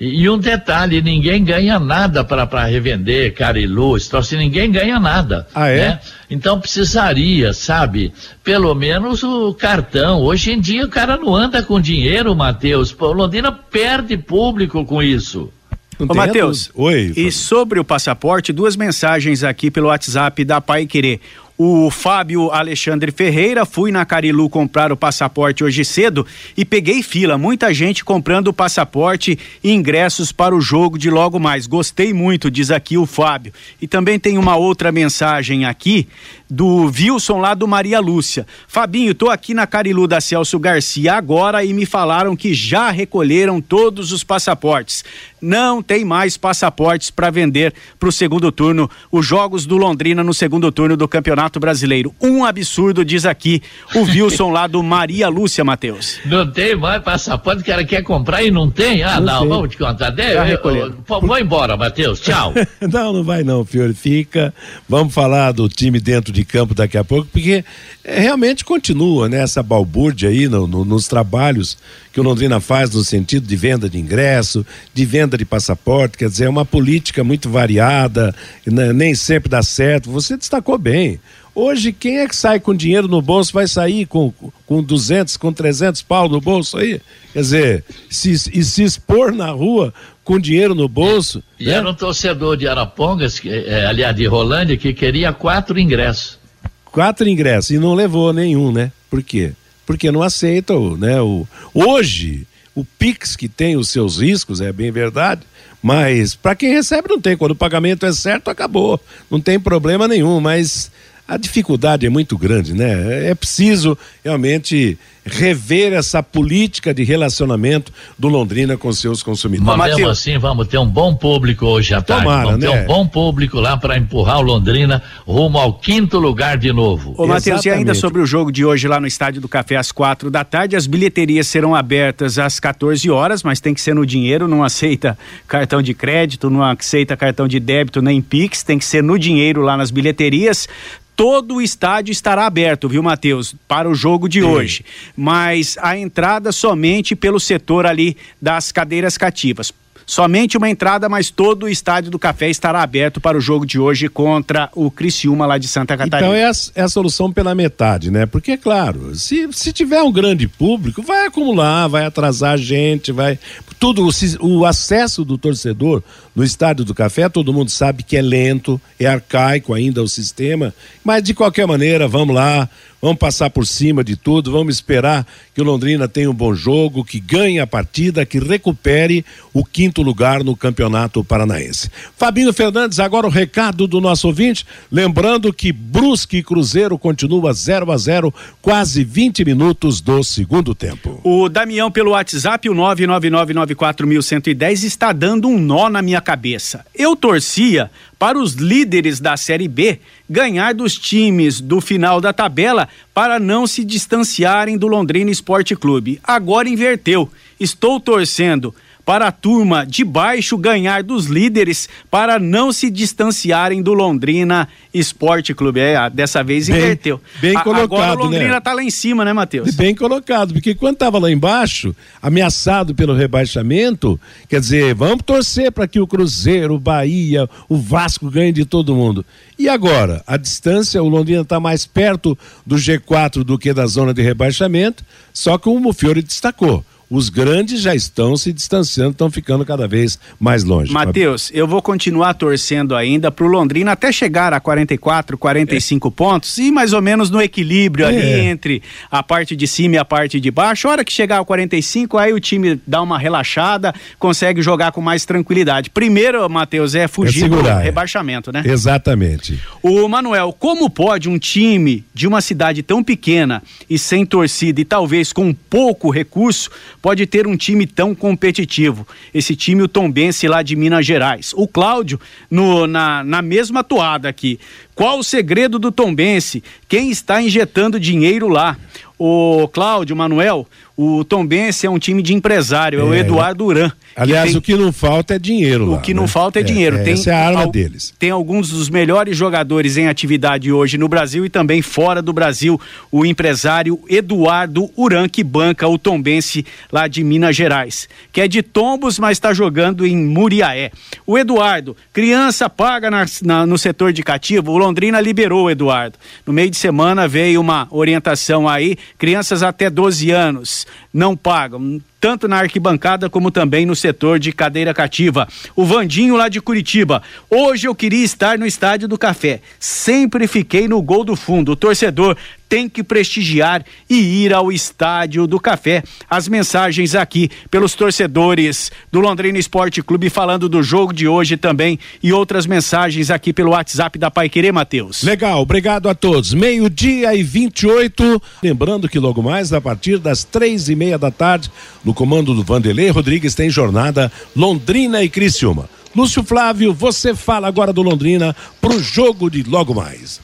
[0.00, 5.46] E, e um detalhe: ninguém ganha nada para revender Carilu, se ninguém ganha nada.
[5.54, 5.76] Ah, é?
[5.76, 6.00] Né?
[6.30, 8.12] Então precisaria, sabe?
[8.42, 10.20] Pelo menos o cartão.
[10.20, 12.94] Hoje em dia o cara não anda com dinheiro, Matheus.
[12.98, 15.52] Londrina perde público com isso.
[15.98, 17.12] Ô, Matheus, Oi.
[17.16, 21.20] E sobre o passaporte, duas mensagens aqui pelo WhatsApp da Pai Querer
[21.56, 23.64] o Fábio Alexandre Ferreira.
[23.64, 27.38] Fui na Carilu comprar o passaporte hoje cedo e peguei fila.
[27.38, 31.66] Muita gente comprando o passaporte e ingressos para o jogo de logo mais.
[31.66, 33.52] Gostei muito, diz aqui o Fábio.
[33.80, 36.08] E também tem uma outra mensagem aqui
[36.48, 38.46] do Wilson lá do Maria Lúcia.
[38.68, 43.60] Fabinho, tô aqui na Carilu da Celso Garcia agora e me falaram que já recolheram
[43.60, 45.04] todos os passaportes.
[45.44, 48.90] Não tem mais passaportes para vender para o segundo turno.
[49.12, 52.14] Os jogos do Londrina no segundo turno do Campeonato Brasileiro.
[52.18, 53.62] Um absurdo, diz aqui
[53.94, 56.18] o Wilson lá do Maria Lúcia, Matheus.
[56.24, 59.02] Não tem mais passaporte, o cara quer comprar e não tem?
[59.02, 60.08] Ah, não, não vamos te contar.
[60.10, 60.58] Deve,
[61.06, 62.20] vou embora, Matheus.
[62.20, 62.54] Tchau.
[62.80, 63.92] não, não vai não, Fiore.
[63.92, 64.54] Fica.
[64.88, 67.62] Vamos falar do time dentro de campo daqui a pouco, porque
[68.02, 71.76] é, realmente continua né, essa balbúrdia aí no, no, nos trabalhos
[72.14, 76.28] que o Londrina faz no sentido de venda de ingresso, de venda de passaporte, quer
[76.28, 78.32] dizer, é uma política muito variada,
[78.64, 80.12] né, nem sempre dá certo.
[80.12, 81.18] Você destacou bem.
[81.52, 84.32] Hoje, quem é que sai com dinheiro no bolso vai sair com,
[84.64, 87.00] com 200, com 300 pau no bolso aí?
[87.32, 91.42] Quer dizer, se, e se expor na rua com dinheiro no bolso.
[91.58, 91.72] E né?
[91.72, 96.38] era um torcedor de Arapongas, que, é, aliás, de Rolândia, que queria quatro ingressos.
[96.84, 98.92] Quatro ingressos e não levou nenhum, né?
[99.10, 99.52] Por quê?
[99.86, 101.20] Porque não aceita o, né?
[101.20, 105.42] O, hoje, o Pix que tem os seus riscos, é bem verdade,
[105.82, 107.36] mas para quem recebe não tem.
[107.36, 109.00] Quando o pagamento é certo, acabou.
[109.30, 110.90] Não tem problema nenhum, mas
[111.26, 113.28] a dificuldade é muito grande, né?
[113.30, 119.78] É preciso realmente rever essa política de relacionamento do Londrina com seus consumidores.
[119.78, 122.24] Mas mesmo assim, vamos ter um bom público hoje à tarde.
[122.24, 122.70] Tomara, vamos né?
[122.70, 127.14] ter um bom público lá para empurrar o Londrina rumo ao quinto lugar de novo.
[127.16, 129.90] Ô, Matheus, e ainda sobre o jogo de hoje lá no Estádio do Café às
[129.90, 134.04] quatro da tarde, as bilheterias serão abertas às 14 horas, mas tem que ser no
[134.04, 135.16] dinheiro, não aceita
[135.48, 139.62] cartão de crédito, não aceita cartão de débito nem Pix, tem que ser no dinheiro
[139.62, 140.68] lá nas bilheterias
[141.16, 144.46] todo o estádio estará aberto, viu, Matheus, para o jogo de Sim.
[144.46, 144.84] hoje.
[145.16, 149.72] Mas a entrada somente pelo setor ali das cadeiras cativas.
[150.06, 153.78] Somente uma entrada, mas todo o estádio do Café estará aberto para o jogo de
[153.78, 156.28] hoje contra o Criciúma lá de Santa Catarina.
[156.28, 158.26] Então é a, é a solução pela metade, né?
[158.26, 163.12] Porque, é claro, se, se tiver um grande público, vai acumular, vai atrasar a gente,
[163.12, 163.38] vai.
[163.78, 166.02] Tudo, o, o acesso do torcedor
[166.34, 170.74] no estádio do Café, todo mundo sabe que é lento, é arcaico ainda o sistema,
[171.02, 172.68] mas de qualquer maneira, vamos lá
[173.04, 177.04] Vamos passar por cima de tudo, vamos esperar que o Londrina tenha um bom jogo,
[177.04, 181.90] que ganhe a partida, que recupere o quinto lugar no Campeonato Paranaense.
[182.16, 187.92] Fabinho Fernandes, agora o recado do nosso ouvinte, lembrando que Brusque e Cruzeiro continua 0
[187.92, 191.20] a 0 quase 20 minutos do segundo tempo.
[191.22, 196.86] O Damião pelo WhatsApp, o 99994110 está dando um nó na minha cabeça.
[196.94, 197.90] Eu torcia
[198.24, 203.66] para os líderes da Série B ganhar dos times do final da tabela para não
[203.66, 206.18] se distanciarem do Londrina Esporte Clube.
[206.24, 207.30] Agora inverteu.
[207.60, 208.74] Estou torcendo
[209.04, 215.54] para a turma de baixo ganhar dos líderes para não se distanciarem do Londrina Esporte
[215.54, 215.80] Clube.
[215.80, 217.20] É, dessa vez bem, inverteu.
[217.40, 218.60] Bem colocado, Agora o Londrina né?
[218.60, 219.74] tá lá em cima, né, Matheus?
[219.74, 225.86] Bem colocado, porque quando tava lá embaixo, ameaçado pelo rebaixamento, quer dizer, vamos torcer para
[225.86, 229.24] que o Cruzeiro, o Bahia, o Vasco ganhem de todo mundo.
[229.58, 232.36] E agora, a distância, o Londrina está mais perto
[232.66, 237.80] do G4 do que da zona de rebaixamento, só que o Mufiore destacou os grandes
[237.80, 240.92] já estão se distanciando, estão ficando cada vez mais longe.
[240.92, 246.10] Matheus, eu vou continuar torcendo ainda para o Londrina até chegar a 44, 45 é.
[246.10, 248.08] pontos e mais ou menos no equilíbrio é.
[248.08, 250.88] ali entre a parte de cima e a parte de baixo.
[250.88, 255.00] A hora que chegar a 45, aí o time dá uma relaxada, consegue jogar com
[255.00, 255.90] mais tranquilidade.
[255.90, 258.62] Primeiro, Matheus, é fugir é segurar, do rebaixamento, né?
[258.64, 259.60] Exatamente.
[259.82, 264.84] O Manuel, como pode um time de uma cidade tão pequena e sem torcida e
[264.84, 266.70] talvez com pouco recurso
[267.04, 269.06] pode ter um time tão competitivo.
[269.34, 271.52] Esse time, o Tombense lá de Minas Gerais.
[271.54, 272.18] O Cláudio,
[272.50, 274.58] no, na, na mesma toada aqui.
[274.94, 276.64] Qual o segredo do Tombense?
[276.88, 278.78] Quem está injetando dinheiro lá?
[279.26, 283.90] O Cláudio, Manuel, o Tombense é um time de empresário, é, é o Eduardo Uran.
[284.14, 284.58] Aliás, tem...
[284.58, 285.86] o que não falta é dinheiro.
[285.86, 286.20] O lá, que né?
[286.20, 286.98] não falta é, é dinheiro.
[286.98, 287.70] É, tem, essa é a arma al...
[287.70, 288.14] deles.
[288.18, 292.80] Tem alguns dos melhores jogadores em atividade hoje no Brasil e também fora do Brasil.
[293.10, 298.08] O empresário Eduardo Uran, que banca o Tombense lá de Minas Gerais.
[298.30, 300.92] Que é de Tombos, mas está jogando em Muriaé.
[301.26, 306.18] O Eduardo, criança paga na, na, no setor de cativo, o Londrina liberou o Eduardo.
[306.46, 312.48] No meio de semana veio uma orientação aí, crianças até 12 anos não pagam tanto
[312.48, 315.46] na arquibancada como também no setor de cadeira cativa.
[315.76, 317.22] O Vandinho lá de Curitiba.
[317.50, 319.60] Hoje eu queria estar no Estádio do Café.
[319.78, 321.72] Sempre fiquei no gol do fundo.
[321.72, 322.34] O torcedor
[322.66, 326.02] tem que prestigiar e ir ao Estádio do Café.
[326.28, 331.98] As mensagens aqui pelos torcedores do Londrina Esporte Clube falando do jogo de hoje também
[332.22, 335.22] e outras mensagens aqui pelo WhatsApp da Pai Querer, Matheus.
[335.22, 336.54] Legal, obrigado a todos.
[336.54, 338.42] Meio-dia e 28.
[338.62, 341.70] Lembrando que logo mais, a partir das três e meia da tarde,
[342.04, 345.88] no comando do Vanderlei Rodrigues, tem jornada Londrina e Criciúma.
[346.16, 350.40] Lúcio Flávio, você fala agora do Londrina pro jogo de logo mais.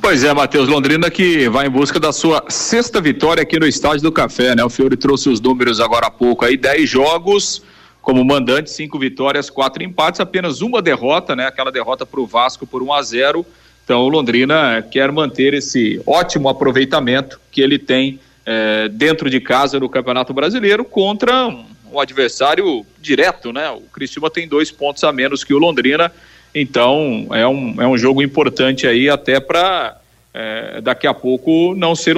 [0.00, 4.02] Pois é, Matheus Londrina que vai em busca da sua sexta vitória aqui no Estádio
[4.02, 4.64] do Café, né?
[4.64, 7.62] O Fiore trouxe os números agora há pouco aí, 10 jogos
[8.00, 11.46] como mandante, cinco vitórias, quatro empates, apenas uma derrota, né?
[11.46, 13.46] Aquela derrota para o Vasco por 1 a 0
[13.84, 19.78] Então o Londrina quer manter esse ótimo aproveitamento que ele tem eh, dentro de casa
[19.80, 23.70] no Campeonato Brasileiro contra um, um adversário direto, né?
[23.70, 26.12] O Cristiúma tem dois pontos a menos que o Londrina
[26.54, 29.98] então, é um, é um jogo importante aí, até para
[30.34, 32.16] é, daqui a pouco não ser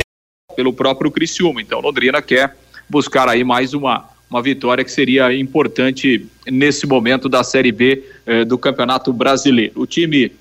[0.57, 1.63] pelo próprio Criciúma.
[1.63, 2.57] Então, Londrina quer
[2.89, 8.45] buscar aí mais uma, uma vitória que seria importante nesse momento da Série B é,
[8.45, 9.81] do Campeonato Brasileiro.
[9.81, 10.33] O time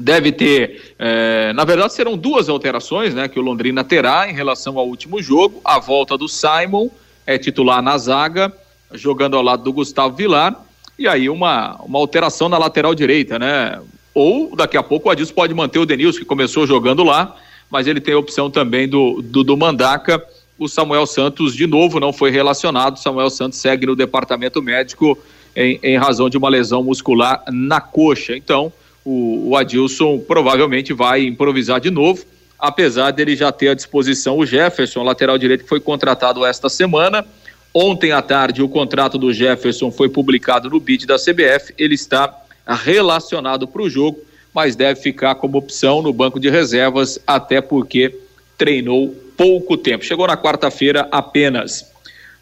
[0.00, 4.78] deve ter, é, na verdade serão duas alterações, né, que o Londrina terá em relação
[4.78, 5.60] ao último jogo.
[5.64, 6.88] A volta do Simon
[7.26, 8.52] é titular na zaga,
[8.92, 10.54] jogando ao lado do Gustavo Vilar
[10.98, 13.80] e aí uma, uma alteração na lateral direita, né?
[14.12, 17.36] Ou daqui a pouco o Adilson pode manter o Denilson, que começou jogando lá,
[17.70, 20.20] mas ele tem a opção também do, do, do Mandaca.
[20.58, 22.98] O Samuel Santos, de novo, não foi relacionado.
[22.98, 25.16] Samuel Santos segue no departamento médico
[25.54, 28.36] em, em razão de uma lesão muscular na coxa.
[28.36, 28.72] Então,
[29.08, 32.24] o, o Adilson provavelmente vai improvisar de novo,
[32.58, 37.24] apesar dele já ter à disposição o Jefferson, lateral direito, que foi contratado esta semana
[37.74, 41.74] Ontem à tarde, o contrato do Jefferson foi publicado no BID da CBF.
[41.76, 42.34] Ele está
[42.66, 44.18] relacionado para o jogo,
[44.54, 48.14] mas deve ficar como opção no banco de reservas, até porque
[48.56, 50.04] treinou pouco tempo.
[50.04, 51.86] Chegou na quarta-feira apenas.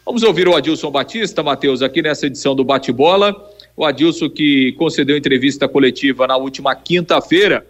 [0.05, 3.35] Vamos ouvir o Adilson Batista, Matheus, aqui nessa edição do Bate-Bola.
[3.77, 7.63] O Adilson que concedeu entrevista coletiva na última quinta-feira.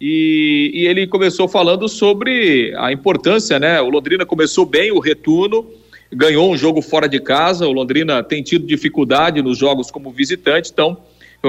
[0.00, 3.80] E, e, ele começou falando sobre a importância, né?
[3.80, 5.66] O Londrina começou bem o retorno,
[6.12, 7.66] ganhou um jogo fora de casa.
[7.66, 10.96] O Londrina tem tido dificuldade nos jogos como visitante, então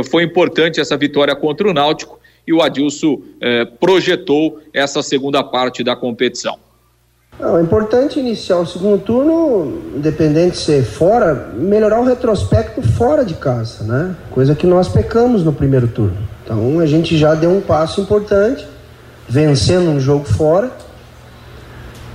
[0.03, 5.83] foi importante essa vitória contra o Náutico e o Adilson eh, projetou essa segunda parte
[5.83, 6.57] da competição.
[7.39, 13.23] Não, é importante iniciar o segundo turno, independente de ser fora, melhorar o retrospecto fora
[13.23, 14.13] de casa, né?
[14.29, 16.17] Coisa que nós pecamos no primeiro turno.
[16.43, 18.67] Então a gente já deu um passo importante,
[19.29, 20.69] vencendo um jogo fora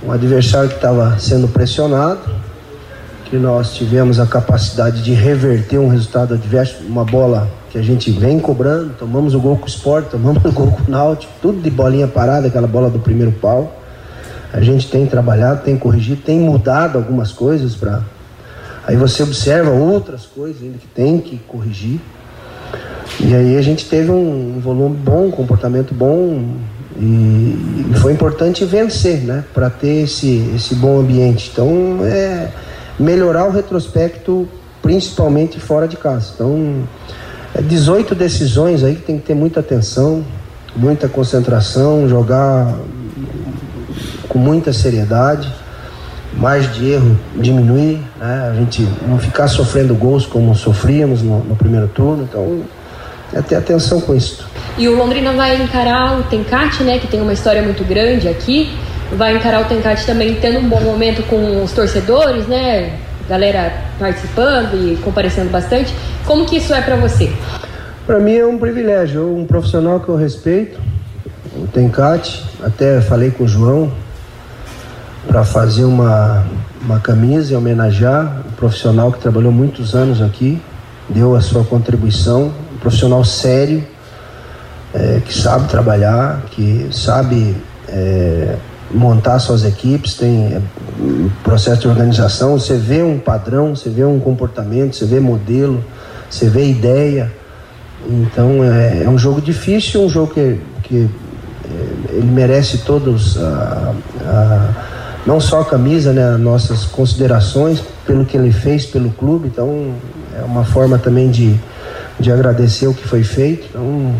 [0.05, 2.21] um adversário que estava sendo pressionado,
[3.25, 8.11] que nós tivemos a capacidade de reverter um resultado adverso, uma bola que a gente
[8.11, 11.59] vem cobrando, tomamos o gol com o Sport, tomamos o gol com o Náutico, tudo
[11.59, 13.81] de bolinha parada, aquela bola do primeiro pau.
[14.55, 18.01] A gente tem trabalhado, tem corrigido, tem mudado algumas coisas para
[18.87, 21.99] aí você observa outras coisas ainda que tem que corrigir.
[23.19, 26.55] E aí a gente teve um volume bom, um comportamento bom,
[26.97, 29.43] e, foi importante vencer, né?
[29.53, 31.49] Para ter esse, esse bom ambiente.
[31.51, 32.49] Então, é
[32.97, 34.47] melhorar o retrospecto,
[34.81, 36.31] principalmente fora de casa.
[36.33, 36.83] Então,
[37.53, 40.23] é 18 decisões aí que tem que ter muita atenção,
[40.77, 42.73] muita concentração, jogar
[44.35, 45.49] com muita seriedade,
[46.33, 48.49] mais de erro diminuir, né?
[48.51, 52.27] A gente não ficar sofrendo gols como sofríamos no, no primeiro turno.
[52.29, 52.63] Então,
[53.33, 54.45] é ter atenção com isso.
[54.77, 58.77] E o Londrina vai encarar o Tencate, né, que tem uma história muito grande aqui.
[59.15, 62.91] Vai encarar o Tencate também tendo um bom momento com os torcedores, né?
[63.29, 65.95] Galera participando e comparecendo bastante.
[66.25, 67.31] Como que isso é para você?
[68.05, 70.77] Para mim é um privilégio, um profissional que eu respeito,
[71.55, 72.43] o Tencate.
[72.61, 74.03] Até falei com o João
[75.27, 76.45] para fazer uma,
[76.81, 80.61] uma camisa e homenagear um profissional que trabalhou muitos anos aqui,
[81.09, 83.83] deu a sua contribuição, um profissional sério,
[84.93, 87.55] é, que sabe trabalhar, que sabe
[87.87, 88.55] é,
[88.91, 90.61] montar suas equipes, tem é,
[91.43, 95.83] processo de organização, você vê um padrão, você vê um comportamento, você vê modelo,
[96.29, 97.31] você vê ideia.
[98.07, 101.09] Então é, é um jogo difícil, um jogo que, que
[101.65, 104.69] é, ele merece todos a, a,
[105.25, 109.47] não só a camisa, né, nossas considerações pelo que ele fez pelo clube.
[109.47, 109.93] Então
[110.37, 111.59] é uma forma também de,
[112.19, 113.67] de agradecer o que foi feito.
[113.69, 114.15] Então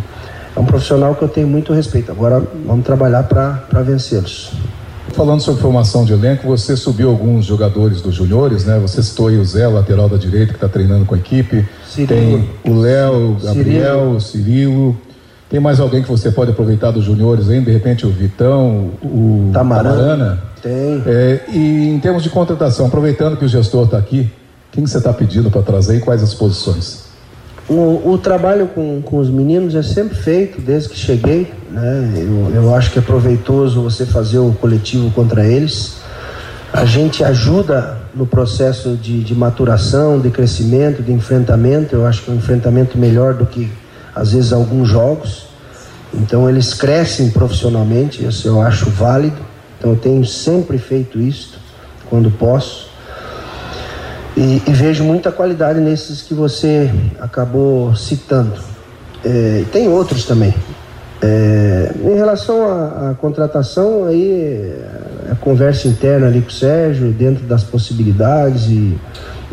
[0.56, 2.12] é um profissional que eu tenho muito respeito.
[2.12, 4.52] Agora vamos trabalhar para vencê-los.
[5.14, 8.78] Falando sobre formação de elenco, você subiu alguns jogadores dos juniores, né?
[8.80, 11.66] Você citou aí o Zé, lateral da direita, que está treinando com a equipe.
[11.88, 12.08] Cirilo.
[12.08, 14.98] Tem o Léo, o Gabriel, o Cirilo.
[15.56, 17.62] Tem mais alguém que você pode aproveitar dos juniores aí?
[17.62, 19.96] De repente o Vitão, o Tamarana.
[19.96, 20.40] Tamarana.
[20.62, 21.02] Tem.
[21.08, 24.30] É, e em termos de contratação, aproveitando que o gestor está aqui,
[24.70, 27.06] quem você está pedindo para trazer e quais as posições?
[27.70, 31.54] O, o, trabalho com, com os meninos é sempre feito desde que cheguei.
[31.72, 32.12] Né?
[32.18, 36.00] Eu, eu acho que é proveitoso você fazer o coletivo contra eles.
[36.74, 41.96] A gente ajuda no processo de, de maturação, de crescimento, de enfrentamento.
[41.96, 43.72] Eu acho que é um enfrentamento melhor do que
[44.16, 45.48] às vezes alguns jogos.
[46.14, 49.38] Então eles crescem profissionalmente, isso eu acho válido.
[49.78, 51.60] Então eu tenho sempre feito isso
[52.10, 52.90] quando posso.
[54.38, 58.54] E, e, vejo muita qualidade nesses que você acabou citando.
[59.24, 60.54] É, tem outros também.
[61.22, 67.12] É, em relação à, à, contratação, aí é a conversa interna ali com o Sérgio,
[67.14, 68.98] dentro das possibilidades, e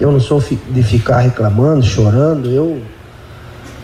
[0.01, 2.83] eu não sou de ficar reclamando, chorando, eu,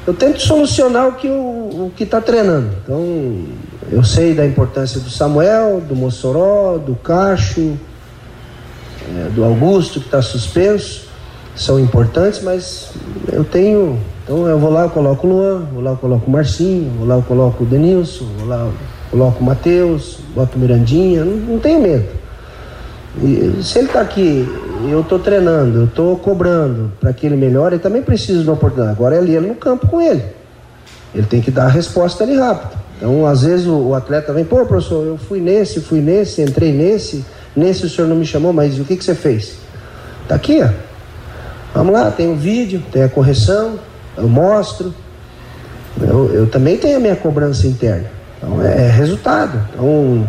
[0.08, 2.70] eu tento solucionar o que o, que está treinando.
[2.82, 3.44] Então,
[3.92, 7.76] eu sei da importância do Samuel, do Mossoró, do Cacho,
[9.06, 11.06] é, do Augusto, que está suspenso,
[11.54, 12.90] são importantes, mas
[13.30, 14.00] eu tenho.
[14.24, 17.06] Então eu vou lá, eu coloco o Luan, vou lá, eu coloco o Marcinho, vou
[17.06, 18.72] lá, eu coloco o Denilson, vou lá, eu
[19.10, 22.08] coloco o Matheus, boto o Mirandinha, não, não tenho medo.
[23.62, 24.46] Se ele está aqui,
[24.90, 28.54] eu estou treinando, eu estou cobrando para que ele melhore, ele também precisa de uma
[28.54, 28.96] oportunidade.
[28.96, 30.24] Agora é ali ele no campo com ele.
[31.14, 32.78] Ele tem que dar a resposta ali rápido.
[32.96, 36.72] Então, às vezes o, o atleta vem, pô, professor, eu fui nesse, fui nesse, entrei
[36.72, 37.24] nesse,
[37.58, 39.56] Nesse o senhor não me chamou, mas o que, que você fez?
[40.28, 40.68] Tá aqui, ó.
[41.74, 43.80] Vamos lá, tem o um vídeo, tem a correção,
[44.16, 44.94] eu mostro.
[46.00, 48.06] Eu, eu, também tenho a minha cobrança interna.
[48.36, 49.60] Então é, é resultado.
[49.74, 50.28] Então,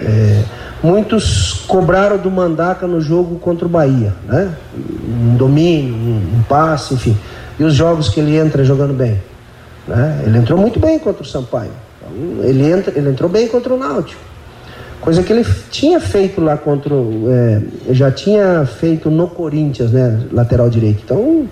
[0.00, 0.42] é,
[0.82, 4.52] muitos cobraram do Mandaca no jogo contra o Bahia, né?
[4.76, 7.16] Um domínio, um, passe, enfim.
[7.58, 9.20] E os jogos que ele entra jogando bem.
[9.86, 10.22] Né?
[10.26, 11.70] Ele entrou muito bem contra o Sampaio.
[11.98, 14.20] Então, ele, entra, ele entrou bem contra o Náutico.
[15.00, 16.94] Coisa que ele tinha feito lá contra.
[16.94, 20.20] É, já tinha feito no Corinthians, né?
[20.30, 21.02] Lateral direito.
[21.04, 21.48] Então,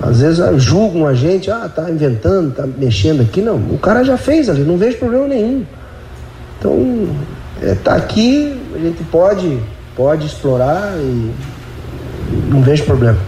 [0.00, 3.40] às vezes ah, julgam a gente, ah, tá inventando, tá mexendo aqui.
[3.40, 5.64] Não, o cara já fez ali, não vejo problema nenhum.
[6.58, 7.08] Então,
[7.62, 9.60] é, tá aqui, a gente pode,
[9.94, 11.32] pode explorar e
[12.48, 13.18] não vejo problema.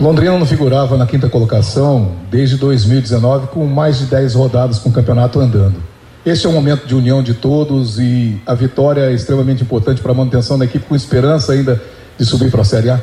[0.00, 4.92] Londrina não figurava na quinta colocação desde 2019 com mais de 10 rodadas com o
[4.92, 5.82] campeonato andando.
[6.24, 10.12] Este é um momento de união de todos e a vitória é extremamente importante para
[10.12, 11.80] a manutenção da equipe com esperança ainda
[12.16, 13.00] de subir para a Série A?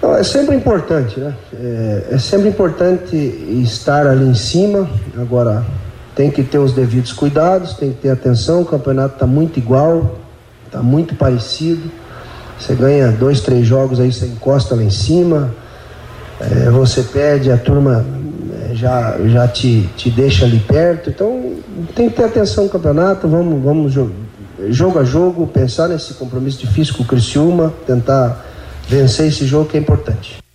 [0.00, 1.34] Não, é sempre importante, né?
[1.54, 3.16] É, é, sempre importante
[3.62, 4.88] estar ali em cima.
[5.16, 5.64] Agora,
[6.18, 8.62] tem que ter os devidos cuidados, tem que ter atenção.
[8.62, 10.16] O campeonato está muito igual,
[10.66, 11.88] está muito parecido.
[12.58, 15.54] Você ganha dois, três jogos aí, você encosta lá em cima.
[16.40, 18.04] É, você perde, a turma
[18.72, 21.08] já, já te, te deixa ali perto.
[21.08, 21.52] Então
[21.94, 23.94] tem que ter atenção no campeonato, vamos, vamos
[24.70, 28.44] jogo a jogo, pensar nesse compromisso difícil com o Criciúma, tentar
[28.88, 30.47] vencer esse jogo que é importante.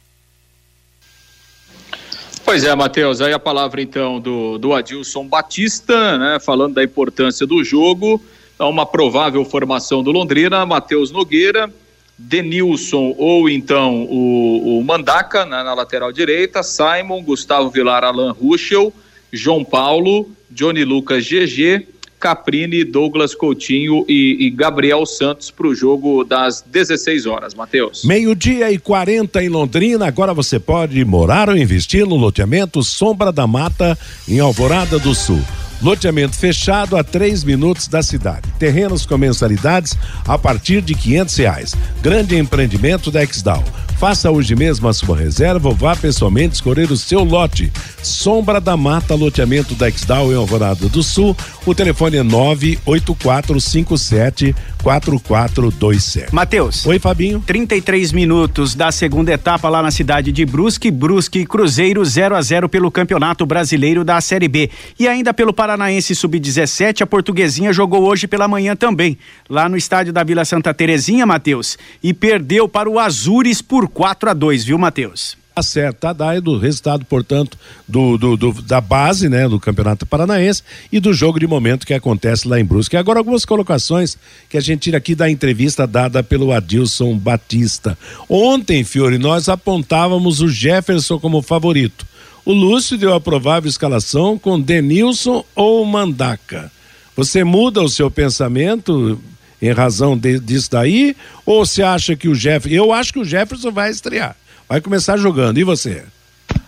[2.53, 7.47] Pois é, Matheus, aí a palavra então do, do Adilson Batista, né, falando da importância
[7.47, 8.21] do jogo,
[8.53, 11.67] então, uma provável formação do Londrina, Matheus Nogueira,
[12.15, 18.93] Denilson ou então o, o Mandaca na, na, lateral direita, Simon, Gustavo Vilar, Alan Ruschel,
[19.31, 21.87] João Paulo, Johnny Lucas GG,
[22.23, 27.53] Caprini, Douglas Coutinho e, e Gabriel Santos para o jogo das 16 horas.
[27.53, 28.05] Matheus.
[28.05, 30.07] Meio-dia e 40 em Londrina.
[30.07, 35.41] Agora você pode morar ou investir no loteamento Sombra da Mata, em Alvorada do Sul.
[35.81, 38.50] Loteamento fechado a três minutos da cidade.
[38.58, 41.75] Terrenos com mensalidades a partir de quinhentos reais.
[42.02, 43.62] Grande empreendimento da Exdal.
[44.04, 47.71] Faça hoje mesmo a sua reserva ou vá pessoalmente escolher o seu lote.
[48.01, 51.33] Sombra da Mata, loteamento da Exdal em Alvorada do Sul.
[51.65, 56.35] O telefone é 98457 4427.
[56.35, 56.85] Matheus.
[56.85, 57.41] Oi, Fabinho.
[57.47, 62.67] 33 minutos da segunda etapa lá na cidade de Brusque, Brusque Cruzeiro 0 a 0
[62.67, 64.69] pelo Campeonato Brasileiro da Série B.
[64.99, 69.17] E ainda pelo Paranaense Sub-17, a Portuguesinha jogou hoje pela manhã também,
[69.49, 74.29] lá no estádio da Vila Santa Terezinha, Matheus, e perdeu para o Azures por 4
[74.29, 75.37] a 2, viu, Matheus?
[75.56, 80.63] Acerta a DAE do resultado, portanto, do, do, do, da base, né, do Campeonato Paranaense
[80.91, 82.98] e do jogo de momento que acontece lá em Brusque.
[82.98, 84.17] Agora algumas colocações
[84.50, 87.96] que a gente tira aqui da entrevista dada pelo Adilson Batista.
[88.27, 92.08] Ontem, Fiore, nós apontávamos o Jefferson como favorito.
[92.44, 96.71] O Lúcio deu a provável escalação com Denilson ou Mandaca.
[97.15, 99.21] Você muda o seu pensamento
[99.63, 101.15] em razão de, disso daí?
[101.45, 102.75] Ou você acha que o Jefferson.
[102.75, 104.35] Eu acho que o Jefferson vai estrear
[104.73, 105.59] vai começar jogando.
[105.59, 106.03] E você?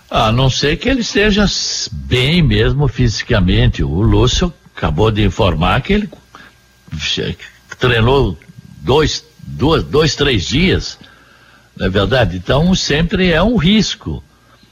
[0.09, 1.45] A não ser que ele esteja
[1.91, 3.83] bem mesmo fisicamente.
[3.83, 6.09] O Lúcio acabou de informar que ele
[7.79, 8.37] treinou
[8.81, 10.99] dois, dois, dois três dias.
[11.75, 12.37] Não é verdade?
[12.37, 14.23] Então sempre é um risco.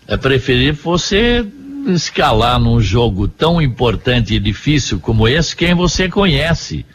[0.07, 1.45] É preferível você
[1.87, 6.85] escalar num jogo tão importante e difícil como esse quem você conhece.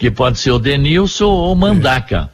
[0.00, 2.30] Que pode ser o Denilson ou o Mandaca.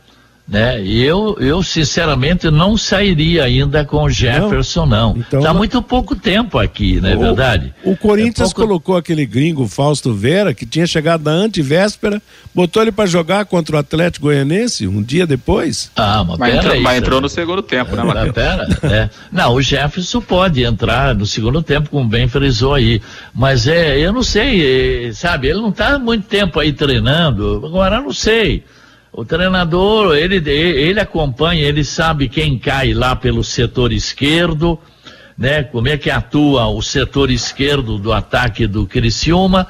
[0.52, 0.82] É né?
[0.82, 5.12] E eu, eu sinceramente não sairia ainda com o Jefferson, não.
[5.14, 5.20] não.
[5.20, 7.74] Então, tá muito pouco tempo aqui, não é o, verdade?
[7.84, 8.68] O Corinthians é pouco...
[8.68, 12.22] colocou aquele gringo Fausto Vera, que tinha chegado na antivéspera,
[12.54, 15.90] botou ele para jogar contra o Atlético Goianense um dia depois.
[15.96, 18.32] Ah, mas, mas, entrou, mas entrou, no segundo tempo, né, Matheus?
[18.32, 19.10] Pera, é.
[19.32, 23.02] Não, o Jefferson pode entrar no segundo tempo, como bem frisou aí.
[23.34, 27.96] Mas é, eu não sei, é, sabe, ele não tá muito tempo aí treinando, agora
[27.96, 28.64] eu não sei.
[29.12, 34.78] O treinador, ele, ele acompanha, ele sabe quem cai lá pelo setor esquerdo,
[35.36, 35.62] né?
[35.62, 39.66] Como é que atua o setor esquerdo do ataque do Criciúma.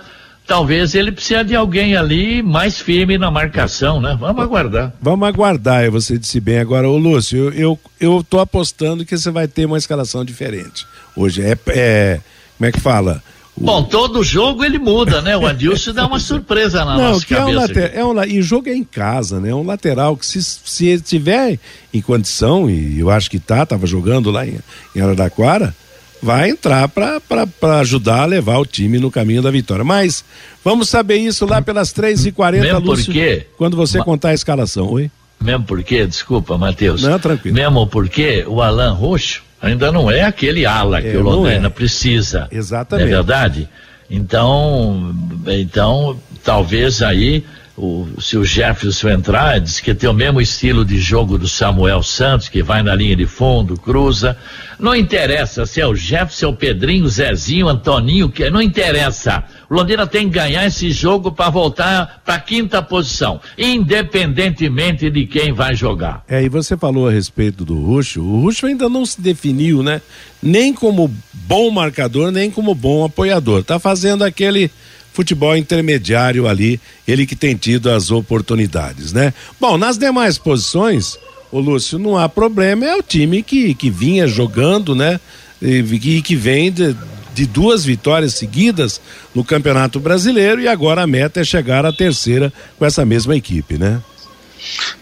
[0.47, 4.17] Talvez ele precise de alguém ali mais firme na marcação, né?
[4.19, 4.93] Vamos aguardar.
[5.01, 9.31] Vamos aguardar, você disse bem agora, ô Lúcio, eu, eu, eu tô apostando que você
[9.31, 10.87] vai ter uma escalação diferente.
[11.17, 12.21] Hoje é, é
[12.57, 13.23] como é que fala?
[13.59, 15.35] Bom, todo jogo ele muda, né?
[15.37, 17.43] O Adilson dá uma surpresa na Não, nossa cabeça.
[17.43, 19.49] É um later, é um, e jogo é em casa, né?
[19.49, 21.59] É um lateral que se, se ele tiver
[21.93, 24.59] em condição, e eu acho que tá, tava jogando lá em,
[24.95, 25.75] em Araraquara,
[26.23, 29.85] vai entrar para ajudar a levar o time no caminho da vitória.
[29.85, 30.23] Mas
[30.63, 34.05] vamos saber isso lá pelas 3h40, Mesmo Lúcio, porque, quando você Ma...
[34.05, 34.87] contar a escalação.
[34.93, 35.11] Oi?
[35.41, 37.03] Mesmo porque, desculpa, Matheus.
[37.03, 37.55] Não, tranquilo.
[37.55, 41.71] Mesmo porque o Alan Roxo ainda não é aquele ala que é, o Londrina é.
[41.71, 42.49] precisa.
[42.51, 43.07] Exatamente.
[43.07, 43.69] É verdade?
[44.11, 45.15] Então,
[45.47, 47.45] então, talvez aí
[47.77, 52.03] o, se o Jefferson entrar, diz que tem o mesmo estilo de jogo do Samuel
[52.03, 54.37] Santos, que vai na linha de fundo, cruza.
[54.79, 59.45] Não interessa se é o Jefferson, o Pedrinho, o Zezinho, o Antoninho, que não interessa.
[59.69, 65.53] O Londrina tem que ganhar esse jogo para voltar para quinta posição, independentemente de quem
[65.53, 66.25] vai jogar.
[66.29, 68.23] É, e você falou a respeito do Ruxo.
[68.23, 70.01] O Ruxo ainda não se definiu, né?
[70.43, 73.65] Nem como bom marcador, nem como bom apoiador.
[73.65, 74.71] Tá fazendo aquele
[75.13, 79.33] futebol intermediário ali, ele que tem tido as oportunidades, né?
[79.59, 81.19] Bom, nas demais posições,
[81.51, 85.19] o Lúcio, não há problema, é o time que, que vinha jogando, né?
[85.63, 86.95] E que vem de,
[87.37, 88.99] de duas vitórias seguidas
[89.35, 93.77] no Campeonato Brasileiro e agora a meta é chegar à terceira com essa mesma equipe,
[93.77, 94.01] né?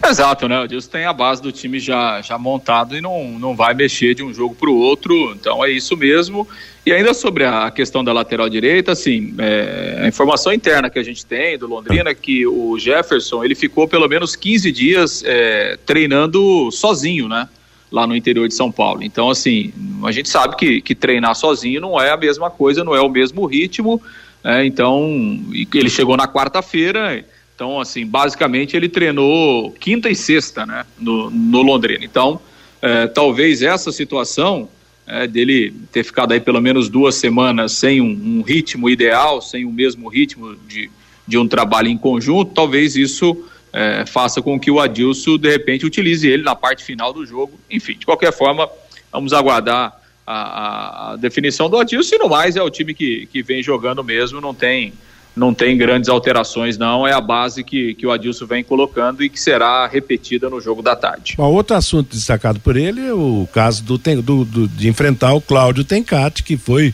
[0.05, 0.59] Exato, né?
[0.59, 4.13] O Dilson tem a base do time já, já montado e não, não vai mexer
[4.13, 6.45] de um jogo para o outro, então é isso mesmo.
[6.85, 11.03] E ainda sobre a questão da lateral direita, assim, é, a informação interna que a
[11.03, 15.79] gente tem do Londrina é que o Jefferson ele ficou pelo menos 15 dias é,
[15.85, 17.47] treinando sozinho, né?
[17.95, 19.01] Lá no interior de São Paulo.
[19.03, 19.71] Então, assim,
[20.03, 23.07] a gente sabe que, que treinar sozinho não é a mesma coisa, não é o
[23.07, 24.01] mesmo ritmo.
[24.43, 24.65] Né?
[24.65, 25.39] Então,
[25.73, 27.23] ele chegou na quarta-feira
[27.55, 32.03] então, assim, basicamente ele treinou quinta e sexta, né, no, no Londrina.
[32.03, 32.41] Então,
[32.81, 34.67] é, talvez essa situação
[35.07, 39.63] é, dele ter ficado aí pelo menos duas semanas sem um, um, ritmo ideal, sem
[39.63, 40.89] o mesmo ritmo de,
[41.25, 43.45] de um trabalho em conjunto, talvez isso
[43.75, 47.59] é, faça com que o Adilson, de repente, utilize ele na parte final do jogo.
[47.69, 48.69] Enfim, de qualquer forma,
[49.11, 53.43] vamos aguardar a, a definição do Adilson e no mais é o time que, que
[53.43, 54.93] vem jogando mesmo, não tem
[55.35, 57.05] não tem grandes alterações, não.
[57.05, 60.81] É a base que, que o Adilson vem colocando e que será repetida no jogo
[60.81, 61.33] da tarde.
[61.35, 65.41] Bom, outro assunto destacado por ele é o caso do, do, do de enfrentar o
[65.41, 66.93] Cláudio Tencati, que foi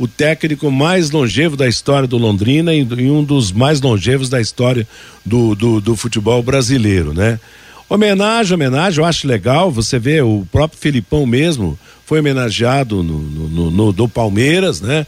[0.00, 4.40] o técnico mais longevo da história do Londrina e, e um dos mais longevos da
[4.40, 4.88] história
[5.26, 7.38] do, do, do futebol brasileiro, né?
[7.86, 9.70] Homenagem, homenagem, eu acho legal.
[9.70, 15.06] Você vê o próprio Filipão mesmo foi homenageado no, no, no, no Palmeiras, né?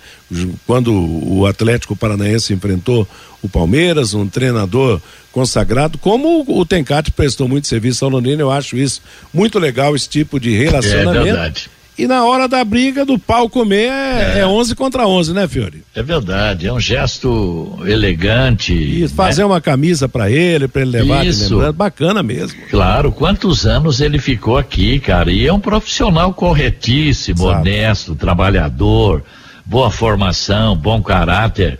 [0.66, 3.09] Quando o Atlético Paranaense enfrentou
[3.43, 5.01] o Palmeiras, um treinador
[5.32, 9.03] consagrado, como o Tencate prestou muito serviço ao Londrina, eu acho isso
[9.34, 11.18] muito legal, esse tipo de relacionamento.
[11.18, 11.70] É verdade.
[11.99, 14.38] E na hora da briga do pau comer é, é.
[14.40, 15.84] é 11 contra 11, né, Fiore?
[15.95, 18.72] É verdade, é um gesto elegante.
[18.72, 19.47] Isso, fazer né?
[19.47, 21.55] uma camisa para ele, para ele levar Isso.
[21.55, 22.59] Lembrando, bacana mesmo.
[22.70, 25.30] Claro, quantos anos ele ficou aqui, cara?
[25.30, 29.22] E é um profissional corretíssimo, honesto, trabalhador,
[29.64, 31.78] boa formação, bom caráter.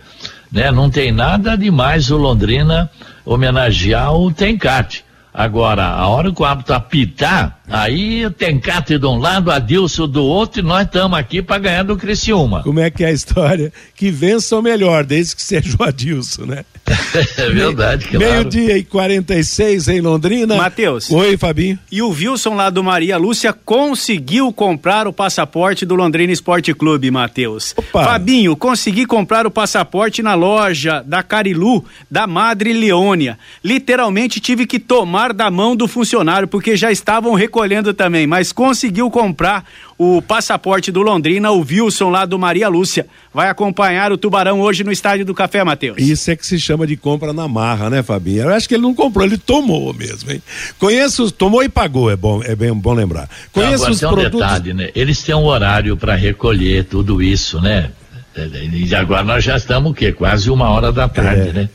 [0.51, 0.71] Né?
[0.71, 2.89] Não tem nada demais o Londrina
[3.25, 5.03] homenagear o Tencate.
[5.33, 10.23] Agora, a hora que o árbitro apitar, aí tem Cate de um lado, Adilson do
[10.23, 12.61] outro, e nós estamos aqui para ganhar do Criciúma.
[12.61, 13.73] Como é que é a história?
[13.95, 16.63] Que vença o melhor, desde que seja o Adilson, né?
[17.37, 18.25] é verdade, claro.
[18.25, 20.55] Meio-dia e 46 em Londrina.
[20.55, 21.09] Matheus.
[21.09, 21.79] Oi, Fabinho.
[21.91, 27.09] E o Wilson lá do Maria Lúcia conseguiu comprar o passaporte do Londrina Esporte Clube,
[27.09, 27.73] Matheus.
[27.91, 33.39] Fabinho, consegui comprar o passaporte na loja da Carilu, da Madre Leônia.
[33.63, 39.11] Literalmente tive que tomar da mão do funcionário, porque já estavam recolhendo também, mas conseguiu
[39.11, 39.63] comprar
[39.97, 43.05] o passaporte do Londrina, o Wilson lá do Maria Lúcia.
[43.31, 45.97] Vai acompanhar o Tubarão hoje no Estádio do Café, Matheus.
[45.99, 48.43] Isso é que se chama de compra na marra, né, Fabinho?
[48.43, 50.41] Eu acho que ele não comprou, ele tomou mesmo, hein?
[50.79, 53.29] Conheço, tomou e pagou, é bom, é bem bom lembrar.
[53.51, 54.39] Conheço Agora, os tem um produtos...
[54.39, 54.89] detalhe, né?
[54.95, 57.91] Eles têm um horário para recolher tudo isso, né?
[58.35, 60.11] E agora nós já estamos o quê?
[60.11, 61.53] Quase uma hora da tarde, é.
[61.53, 61.69] né?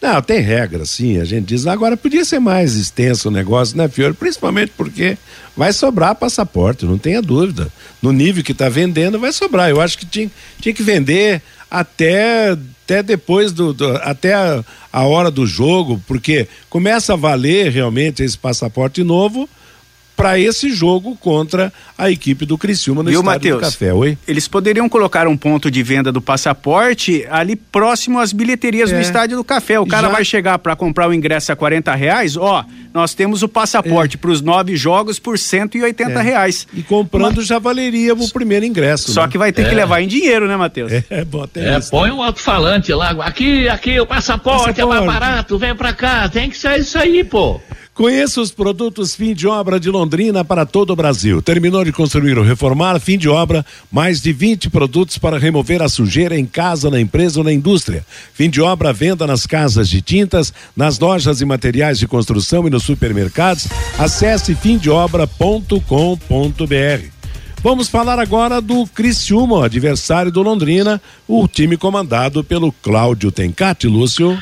[0.00, 1.18] Não, tem regra, sim.
[1.18, 4.14] A gente diz, agora podia ser mais extenso o negócio, né, Fiore?
[4.14, 5.18] Principalmente porque
[5.56, 7.70] vai sobrar passaporte, não tenha dúvida.
[8.00, 9.68] No nível que está vendendo, vai sobrar.
[9.68, 10.30] Eu acho que tinha,
[10.60, 13.72] tinha que vender até, até depois do.
[13.72, 19.48] do até a, a hora do jogo, porque começa a valer realmente esse passaporte novo
[20.18, 23.94] para esse jogo contra a equipe do Criciúma no Viu, Estádio Mateus, do Café.
[23.94, 24.18] Oi?
[24.26, 28.96] Eles poderiam colocar um ponto de venda do passaporte ali próximo às bilheterias é.
[28.96, 29.78] do Estádio do Café.
[29.78, 30.12] O cara Já...
[30.12, 34.18] vai chegar para comprar o ingresso a 40 reais, ó, nós temos o passaporte é.
[34.18, 36.20] para os nove jogos por 180 é.
[36.20, 36.66] reais.
[36.74, 37.46] E comprando Mas...
[37.46, 39.12] já valeria o primeiro ingresso.
[39.12, 39.28] Só né?
[39.28, 39.76] que vai ter que é.
[39.76, 40.90] levar em dinheiro, né, Matheus?
[41.08, 42.16] É, bom, é, isso, põe né?
[42.16, 46.50] um alto-falante lá, aqui, aqui, o passaporte, passaporte é mais barato, vem pra cá, tem
[46.50, 47.60] que ser isso aí, pô.
[47.98, 51.42] Conheça os produtos fim de obra de Londrina para todo o Brasil.
[51.42, 55.88] Terminou de construir ou reformar, fim de obra, mais de 20 produtos para remover a
[55.88, 58.06] sujeira em casa, na empresa ou na indústria.
[58.32, 62.70] Fim de obra, venda nas casas de tintas, nas lojas e materiais de construção e
[62.70, 63.66] nos supermercados.
[63.98, 65.82] Acesse fimdeobra.com.br.
[67.60, 74.38] Vamos falar agora do Criciúma, adversário do Londrina, o time comandado pelo Cláudio Tencati, Lúcio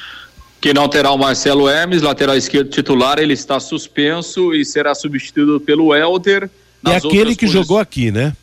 [0.67, 5.61] que não terá o Marcelo Hermes, lateral esquerdo titular, ele está suspenso e será substituído
[5.61, 6.51] pelo Helder.
[6.85, 8.35] É aquele que jogou aqui, né?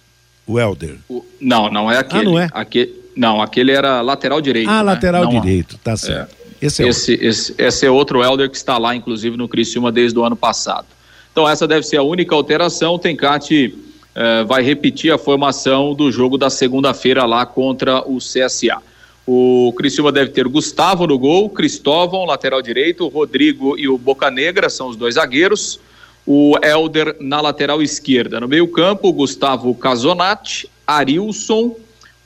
[0.48, 1.00] O Helder.
[1.10, 2.22] O, não, não é aquele.
[2.22, 2.50] Ah, não é?
[2.54, 4.70] Aquele, não, aquele era lateral direito.
[4.70, 4.84] Ah, né?
[4.84, 6.34] lateral não, direito, tá certo.
[6.62, 6.66] É.
[6.66, 10.18] Esse, é esse, esse, esse, é outro Helder que está lá, inclusive, no Criciúma desde
[10.18, 10.88] o ano passado.
[11.30, 12.94] Então, essa deve ser a única alteração.
[12.94, 13.76] O Tencate
[14.16, 18.82] eh, vai repetir a formação do jogo da segunda-feira lá contra o CSA.
[19.26, 24.90] O Criciúma deve ter Gustavo no gol, Cristóvão, lateral direito, Rodrigo e o Bocanegra são
[24.90, 25.80] os dois zagueiros.
[26.26, 28.40] O Elder na lateral esquerda.
[28.40, 31.76] No meio-campo, Gustavo Casonati, Arilson,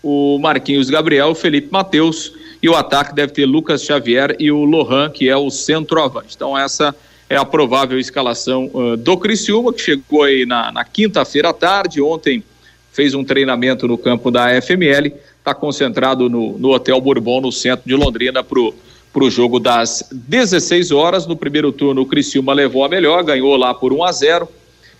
[0.03, 2.33] o Marquinhos Gabriel, Felipe Matheus.
[2.61, 6.33] E o ataque deve ter Lucas Xavier e o Lohan, que é o centroavante.
[6.35, 6.95] Então, essa
[7.29, 12.01] é a provável escalação uh, do Criciúma, que chegou aí na, na quinta-feira à tarde.
[12.01, 12.43] Ontem
[12.91, 15.13] fez um treinamento no campo da FML
[15.47, 20.91] está concentrado no, no Hotel Bourbon, no centro de Londrina, para o jogo das 16
[20.91, 21.25] horas.
[21.25, 24.49] No primeiro turno, o Criciúma levou a melhor, ganhou lá por 1 a 0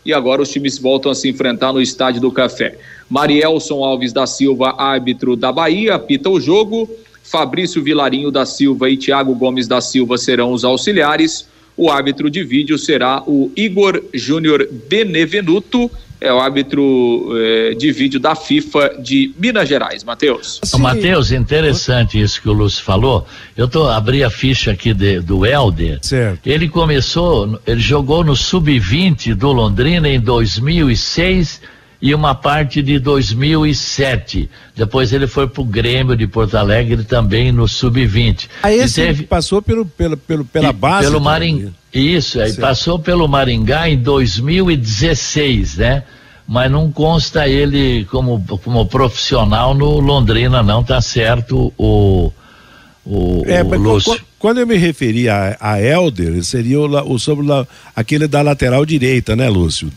[0.05, 2.77] e agora os times voltam a se enfrentar no Estádio do Café.
[3.09, 6.89] Marielson Alves da Silva, árbitro da Bahia, apita o jogo.
[7.21, 11.49] Fabrício Vilarinho da Silva e Tiago Gomes da Silva serão os auxiliares.
[11.75, 18.19] O árbitro de vídeo será o Igor Júnior Benevenuto é o árbitro é, de vídeo
[18.19, 20.59] da FIFA de Minas Gerais, Matheus.
[20.77, 23.25] Matheus, interessante isso que o Lúcio falou.
[23.55, 25.99] Eu tô abri a ficha aqui de, do Helder.
[26.01, 26.45] Certo.
[26.45, 31.61] Ele começou, ele jogou no sub-20 do Londrina em 2006
[32.01, 34.49] e uma parte de 2007.
[34.75, 38.47] Depois ele foi para o Grêmio de Porto Alegre também no sub-20.
[38.63, 39.23] Aí esse teve...
[39.23, 41.07] passou pelo, pelo, pelo pela base.
[41.07, 41.69] Pelo Maringá.
[41.93, 46.03] Isso, aí passou pelo Maringá em 2016, né?
[46.47, 52.31] Mas não consta ele como, como profissional no Londrina, não, tá certo o
[53.09, 54.19] o, é, o Lúcio.
[54.39, 58.85] Quando eu me referi a, a Elder, seria o, o sobre o, aquele da lateral
[58.85, 59.91] direita, né, Lúcio?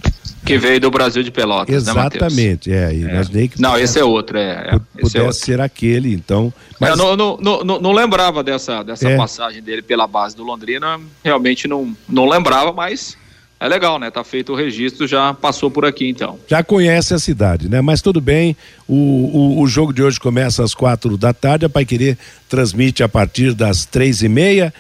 [0.45, 3.61] Que veio do Brasil de Pelotas, né, Exatamente, né, é, imaginei que...
[3.61, 4.70] Não, esse é outro, é.
[4.74, 5.36] é pudesse é outro.
[5.36, 6.53] ser aquele, então...
[6.80, 6.91] Mas...
[6.91, 9.16] Eu não, não, não, não lembrava dessa, dessa é.
[9.16, 13.18] passagem dele pela base do Londrina, realmente não, não lembrava, mas
[13.61, 14.11] é legal, né?
[14.11, 16.39] Tá feito o registro, já passou por aqui então.
[16.49, 17.83] Já conhece a cidade, né?
[17.83, 18.57] Mas tudo bem,
[18.89, 22.17] o, o, o jogo de hoje começa às quatro da tarde, a Pai Querer
[22.49, 24.73] transmite a partir das três e meia.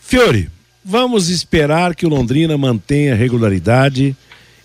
[0.00, 0.50] Fiore,
[0.84, 4.16] vamos esperar que o Londrina mantenha regularidade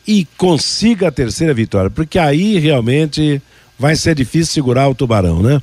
[0.07, 3.39] e consiga a terceira vitória, porque aí realmente
[3.78, 5.62] vai ser difícil segurar o Tubarão, né?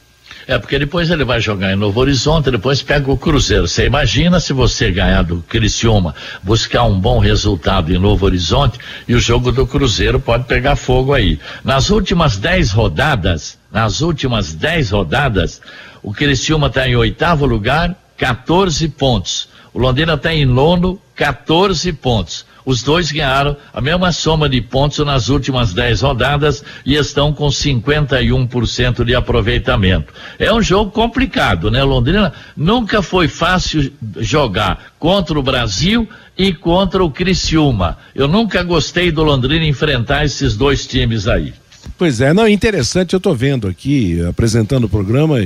[0.49, 3.69] É, porque depois ele vai jogar em Novo Horizonte, depois pega o Cruzeiro.
[3.69, 9.15] Você imagina se você ganhar do Criciúma, buscar um bom resultado em Novo Horizonte e
[9.15, 11.39] o jogo do Cruzeiro pode pegar fogo aí.
[11.63, 15.61] Nas últimas dez rodadas, nas últimas dez rodadas,
[16.03, 19.51] o Criciúma está em oitavo lugar, 14 pontos.
[19.75, 22.47] O Londrina está em nono, 14 pontos.
[22.69, 27.49] Os dois ganharam a mesma soma de pontos nas últimas 10 rodadas e estão com
[27.49, 30.13] 51% de aproveitamento.
[30.39, 31.83] É um jogo complicado, né?
[31.83, 36.07] Londrina nunca foi fácil jogar contra o Brasil
[36.37, 37.97] e contra o Criciúma.
[38.15, 41.55] Eu nunca gostei do Londrina enfrentar esses dois times aí.
[41.97, 45.39] Pois é, não, interessante, eu estou vendo aqui, apresentando o programa,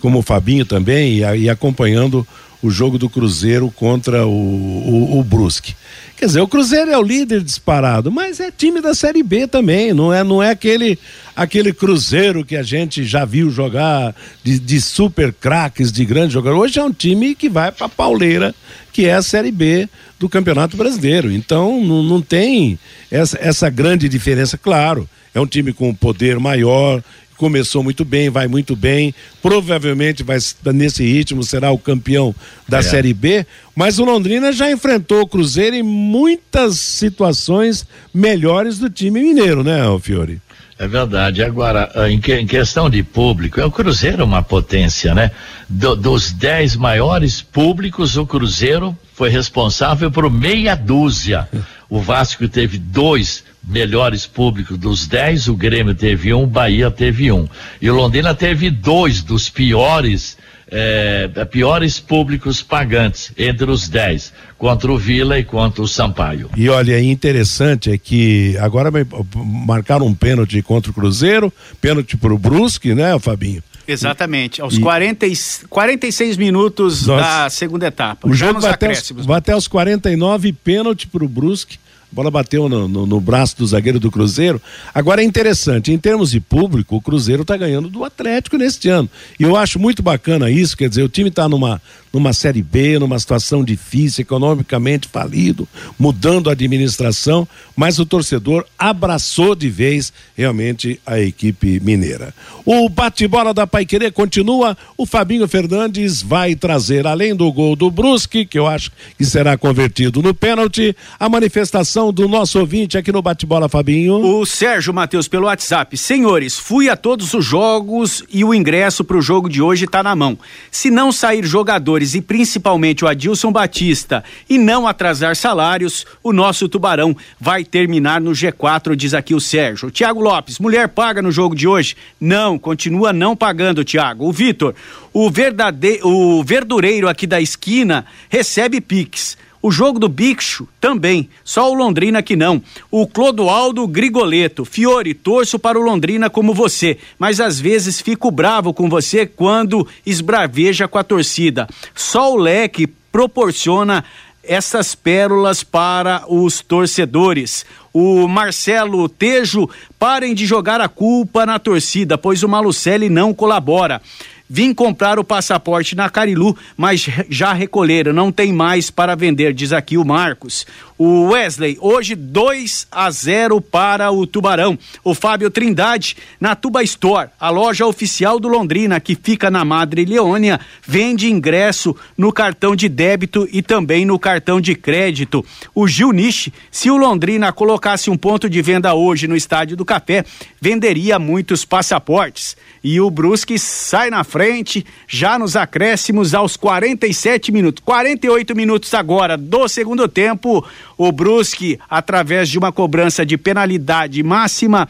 [0.00, 2.24] como o Fabinho também, e, e acompanhando
[2.62, 5.74] o jogo do Cruzeiro contra o, o, o, Brusque.
[6.18, 9.94] Quer dizer, o Cruzeiro é o líder disparado, mas é time da Série B também,
[9.94, 10.98] não é, não é aquele,
[11.36, 16.72] aquele Cruzeiro que a gente já viu jogar de, de super craques, de grandes jogadores.
[16.72, 18.52] Hoje é um time que vai para pauleira,
[18.92, 19.88] que é a Série B
[20.18, 21.30] do Campeonato Brasileiro.
[21.30, 22.76] Então, não, não tem
[23.12, 25.08] essa, essa grande diferença, claro.
[25.32, 27.00] É um time com poder maior,
[27.38, 30.38] começou muito bem, vai muito bem, provavelmente vai
[30.74, 32.34] nesse ritmo será o campeão
[32.68, 32.82] da é.
[32.82, 39.22] Série B, mas o Londrina já enfrentou o Cruzeiro em muitas situações melhores do time
[39.22, 40.40] mineiro, né, Fiore?
[40.78, 41.42] É verdade.
[41.42, 45.32] Agora, ah, em, que, em, questão de público, é o Cruzeiro uma potência, né?
[45.68, 51.48] Do, dos dez maiores públicos, o Cruzeiro foi responsável por meia dúzia.
[51.90, 57.30] O Vasco teve dois melhores públicos dos dez, o Grêmio teve um, o Bahia teve
[57.30, 57.46] um.
[57.80, 60.38] E o Londrina teve dois dos piores,
[60.70, 66.50] é, piores públicos pagantes entre os dez, contra o Vila e contra o Sampaio.
[66.56, 68.90] E olha, interessante é que agora
[69.34, 73.62] marcaram um pênalti contra o Cruzeiro, pênalti para o Brusque, né, Fabinho?
[73.88, 74.80] Exatamente, aos e...
[74.80, 75.26] 40,
[75.70, 77.22] 46 minutos Nossa.
[77.22, 78.28] da segunda etapa.
[78.28, 81.78] O jogo vai até, os, vai até os 49, pênalti para o Brusque.
[82.10, 84.60] A bola bateu no, no, no, braço do zagueiro do Cruzeiro.
[84.94, 89.10] Agora é interessante, em termos de público, o Cruzeiro está ganhando do Atlético neste ano.
[89.38, 92.98] E eu acho muito bacana isso, quer dizer, o time está numa, numa Série B,
[92.98, 97.46] numa situação difícil, economicamente falido, mudando a administração,
[97.76, 102.34] mas o torcedor abraçou de vez realmente a equipe mineira.
[102.64, 108.46] O bate-bola da Paiquerê continua, o Fabinho Fernandes vai trazer, além do gol do Brusque,
[108.46, 113.10] que eu acho que será convertido no pênalti, a manifestação participação do nosso ouvinte aqui
[113.10, 114.14] no Bate-Bola, Fabinho.
[114.14, 115.96] O Sérgio Matheus pelo WhatsApp.
[115.96, 120.02] Senhores, fui a todos os jogos e o ingresso para o jogo de hoje está
[120.02, 120.38] na mão.
[120.70, 126.68] Se não sair jogadores e principalmente o Adilson Batista e não atrasar salários, o nosso
[126.68, 129.90] Tubarão vai terminar no G4, diz aqui o Sérgio.
[129.90, 131.96] Tiago Lopes, mulher paga no jogo de hoje?
[132.20, 134.26] Não, continua não pagando, Tiago.
[134.26, 134.74] O Vitor,
[135.12, 136.00] o, verdade...
[136.02, 139.36] o verdureiro aqui da esquina recebe Pix.
[139.60, 142.62] O jogo do bicho também, só o Londrina que não.
[142.90, 148.72] O Clodoaldo Grigoleto, Fiore, torço para o Londrina como você, mas às vezes fico bravo
[148.72, 151.66] com você quando esbraveja com a torcida.
[151.94, 154.04] Só o leque proporciona
[154.48, 157.66] essas pérolas para os torcedores.
[157.92, 164.00] O Marcelo Tejo, parem de jogar a culpa na torcida, pois o Malucelli não colabora.
[164.48, 169.72] Vim comprar o passaporte na Carilu, mas já recolheram, não tem mais para vender, diz
[169.72, 170.66] aqui o Marcos.
[170.98, 174.76] O Wesley, hoje 2 a 0 para o Tubarão.
[175.04, 180.04] O Fábio Trindade, na Tuba Store, a loja oficial do Londrina, que fica na Madre
[180.04, 185.46] Leônia, vende ingresso no cartão de débito e também no cartão de crédito.
[185.72, 189.84] O Gil Niche, se o Londrina colocasse um ponto de venda hoje no Estádio do
[189.84, 190.24] Café,
[190.60, 192.56] venderia muitos passaportes.
[192.82, 197.84] E o Brusque sai na frente, já nos acréscimos aos 47 minutos.
[197.84, 200.66] 48 minutos agora do segundo tempo.
[200.98, 204.88] O Brusque, através de uma cobrança de penalidade máxima,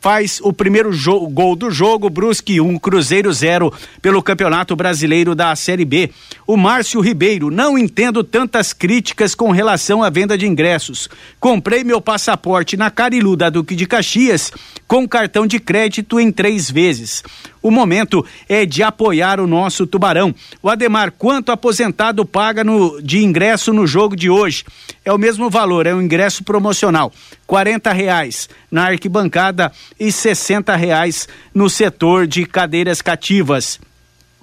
[0.00, 0.90] faz o primeiro
[1.30, 6.10] gol do jogo, Brusque 1, um, Cruzeiro 0 pelo Campeonato Brasileiro da Série B.
[6.46, 11.08] O Márcio Ribeiro, não entendo tantas críticas com relação à venda de ingressos.
[11.40, 14.52] Comprei meu passaporte na Carilu da Duque de Caxias
[14.86, 17.22] com cartão de crédito em três vezes.
[17.68, 20.34] O momento é de apoiar o nosso Tubarão.
[20.62, 24.64] O Ademar, quanto aposentado paga no, de ingresso no jogo de hoje?
[25.04, 27.12] É o mesmo valor, é um ingresso promocional.
[27.46, 33.78] R$ reais na arquibancada e R$ reais no setor de cadeiras cativas.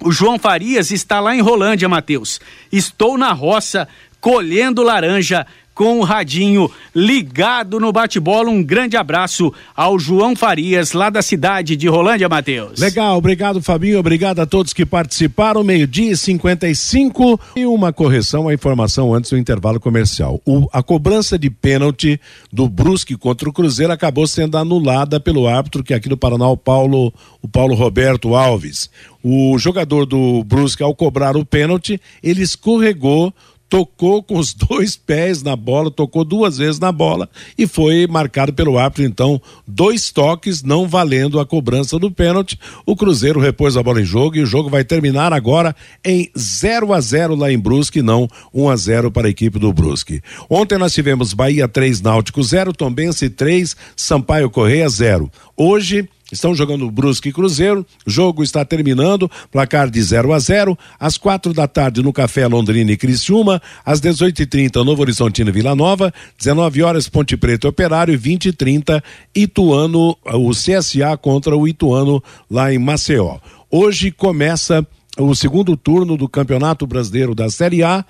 [0.00, 2.40] O João Farias está lá em Rolândia, Matheus.
[2.70, 3.88] Estou na roça
[4.20, 5.44] colhendo laranja
[5.76, 8.48] com o radinho ligado no bate-bola.
[8.48, 12.80] Um grande abraço ao João Farias, lá da cidade de Rolândia, Matheus.
[12.80, 13.98] Legal, obrigado, Fabinho.
[13.98, 15.62] Obrigado a todos que participaram.
[15.62, 17.38] Meio-dia e 55.
[17.54, 20.40] E uma correção, a informação antes do intervalo comercial.
[20.46, 22.18] O, a cobrança de pênalti
[22.50, 26.48] do Brusque contra o Cruzeiro acabou sendo anulada pelo árbitro, que é aqui no Paraná,
[26.48, 27.12] o Paulo,
[27.42, 28.88] o Paulo Roberto Alves.
[29.22, 33.34] O jogador do Brusque, ao cobrar o pênalti, ele escorregou
[33.76, 38.50] tocou com os dois pés na bola, tocou duas vezes na bola e foi marcado
[38.54, 42.58] pelo árbitro, então, dois toques, não valendo a cobrança do pênalti.
[42.86, 46.94] O Cruzeiro repôs a bola em jogo e o jogo vai terminar agora em 0
[46.94, 50.22] a 0 lá em Brusque, não 1 a 0 para a equipe do Brusque.
[50.48, 55.30] Ontem nós tivemos Bahia 3, Náutico 0, Tombense 3, Sampaio Correia 0.
[55.54, 57.86] Hoje Estão jogando Brusque e Cruzeiro.
[58.04, 59.30] O jogo está terminando.
[59.50, 60.76] Placar de 0 a 0.
[60.98, 63.62] Às quatro da tarde no Café Londrina e Criciúma.
[63.84, 66.12] Às 18h30 Novo Horizontino e Vila Nova.
[66.38, 68.18] 19 horas Ponte Preta Operário.
[68.18, 69.04] 20 e 30
[69.34, 73.38] Ituano, o CSA contra o Ituano lá em Maceió.
[73.70, 74.86] Hoje começa
[75.18, 78.04] o segundo turno do Campeonato Brasileiro da Série A.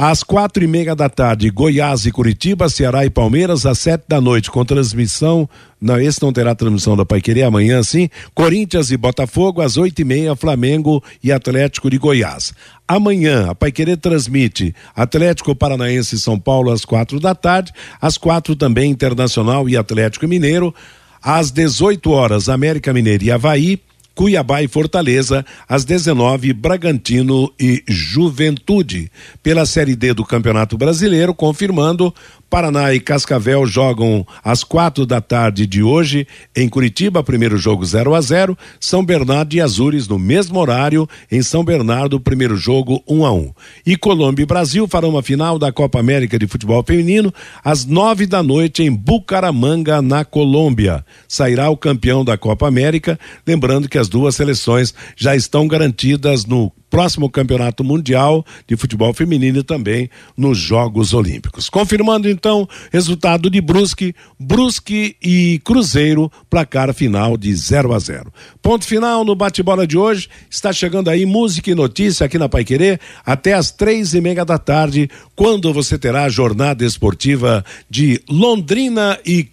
[0.00, 4.20] Às quatro e meia da tarde, Goiás e Curitiba, Ceará e Palmeiras, às sete da
[4.20, 5.48] noite, com transmissão.
[5.80, 8.08] Não, esse não terá transmissão da Paiquerê amanhã, sim.
[8.32, 12.54] Corinthians e Botafogo, às oito e meia, Flamengo e Atlético de Goiás.
[12.86, 18.54] Amanhã, a Paiquerê transmite Atlético Paranaense e São Paulo às quatro da tarde, às quatro
[18.54, 20.72] também Internacional e Atlético Mineiro.
[21.20, 23.80] Às 18 horas, América Mineiro e Havaí.
[24.18, 29.12] Cuiabá e Fortaleza, às 19, Bragantino e Juventude.
[29.44, 32.12] Pela Série D do Campeonato Brasileiro, confirmando
[32.50, 36.26] Paraná e Cascavel jogam às quatro da tarde de hoje
[36.56, 41.42] em Curitiba, primeiro jogo 0 a 0 São Bernardo e Azures no mesmo horário em
[41.42, 43.52] São Bernardo, primeiro jogo 1 um a 1 um.
[43.84, 47.32] E Colômbia e Brasil farão uma final da Copa América de Futebol Feminino
[47.62, 51.04] às nove da noite em Bucaramanga, na Colômbia.
[51.26, 56.72] Sairá o campeão da Copa América, lembrando que as duas seleções já estão garantidas no
[56.90, 61.68] próximo Campeonato Mundial de Futebol Feminino e também nos Jogos Olímpicos.
[61.68, 68.32] Confirmando então resultado de Brusque, Brusque e Cruzeiro, placar final de 0 a 0.
[68.62, 70.28] Ponto final no bate-bola de hoje.
[70.50, 74.58] Está chegando aí música e notícia aqui na Paiquerê até às três e meia da
[74.58, 79.48] tarde, quando você terá a jornada esportiva de Londrina e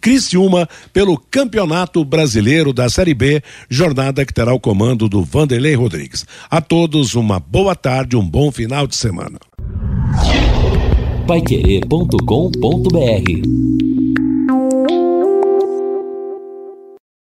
[0.00, 6.26] Criciúma pelo Campeonato Brasileiro da Série B, jornada que terá o comando do Vanderlei Rodrigues.
[6.50, 9.38] A todos uma boa tarde, um bom final de semana.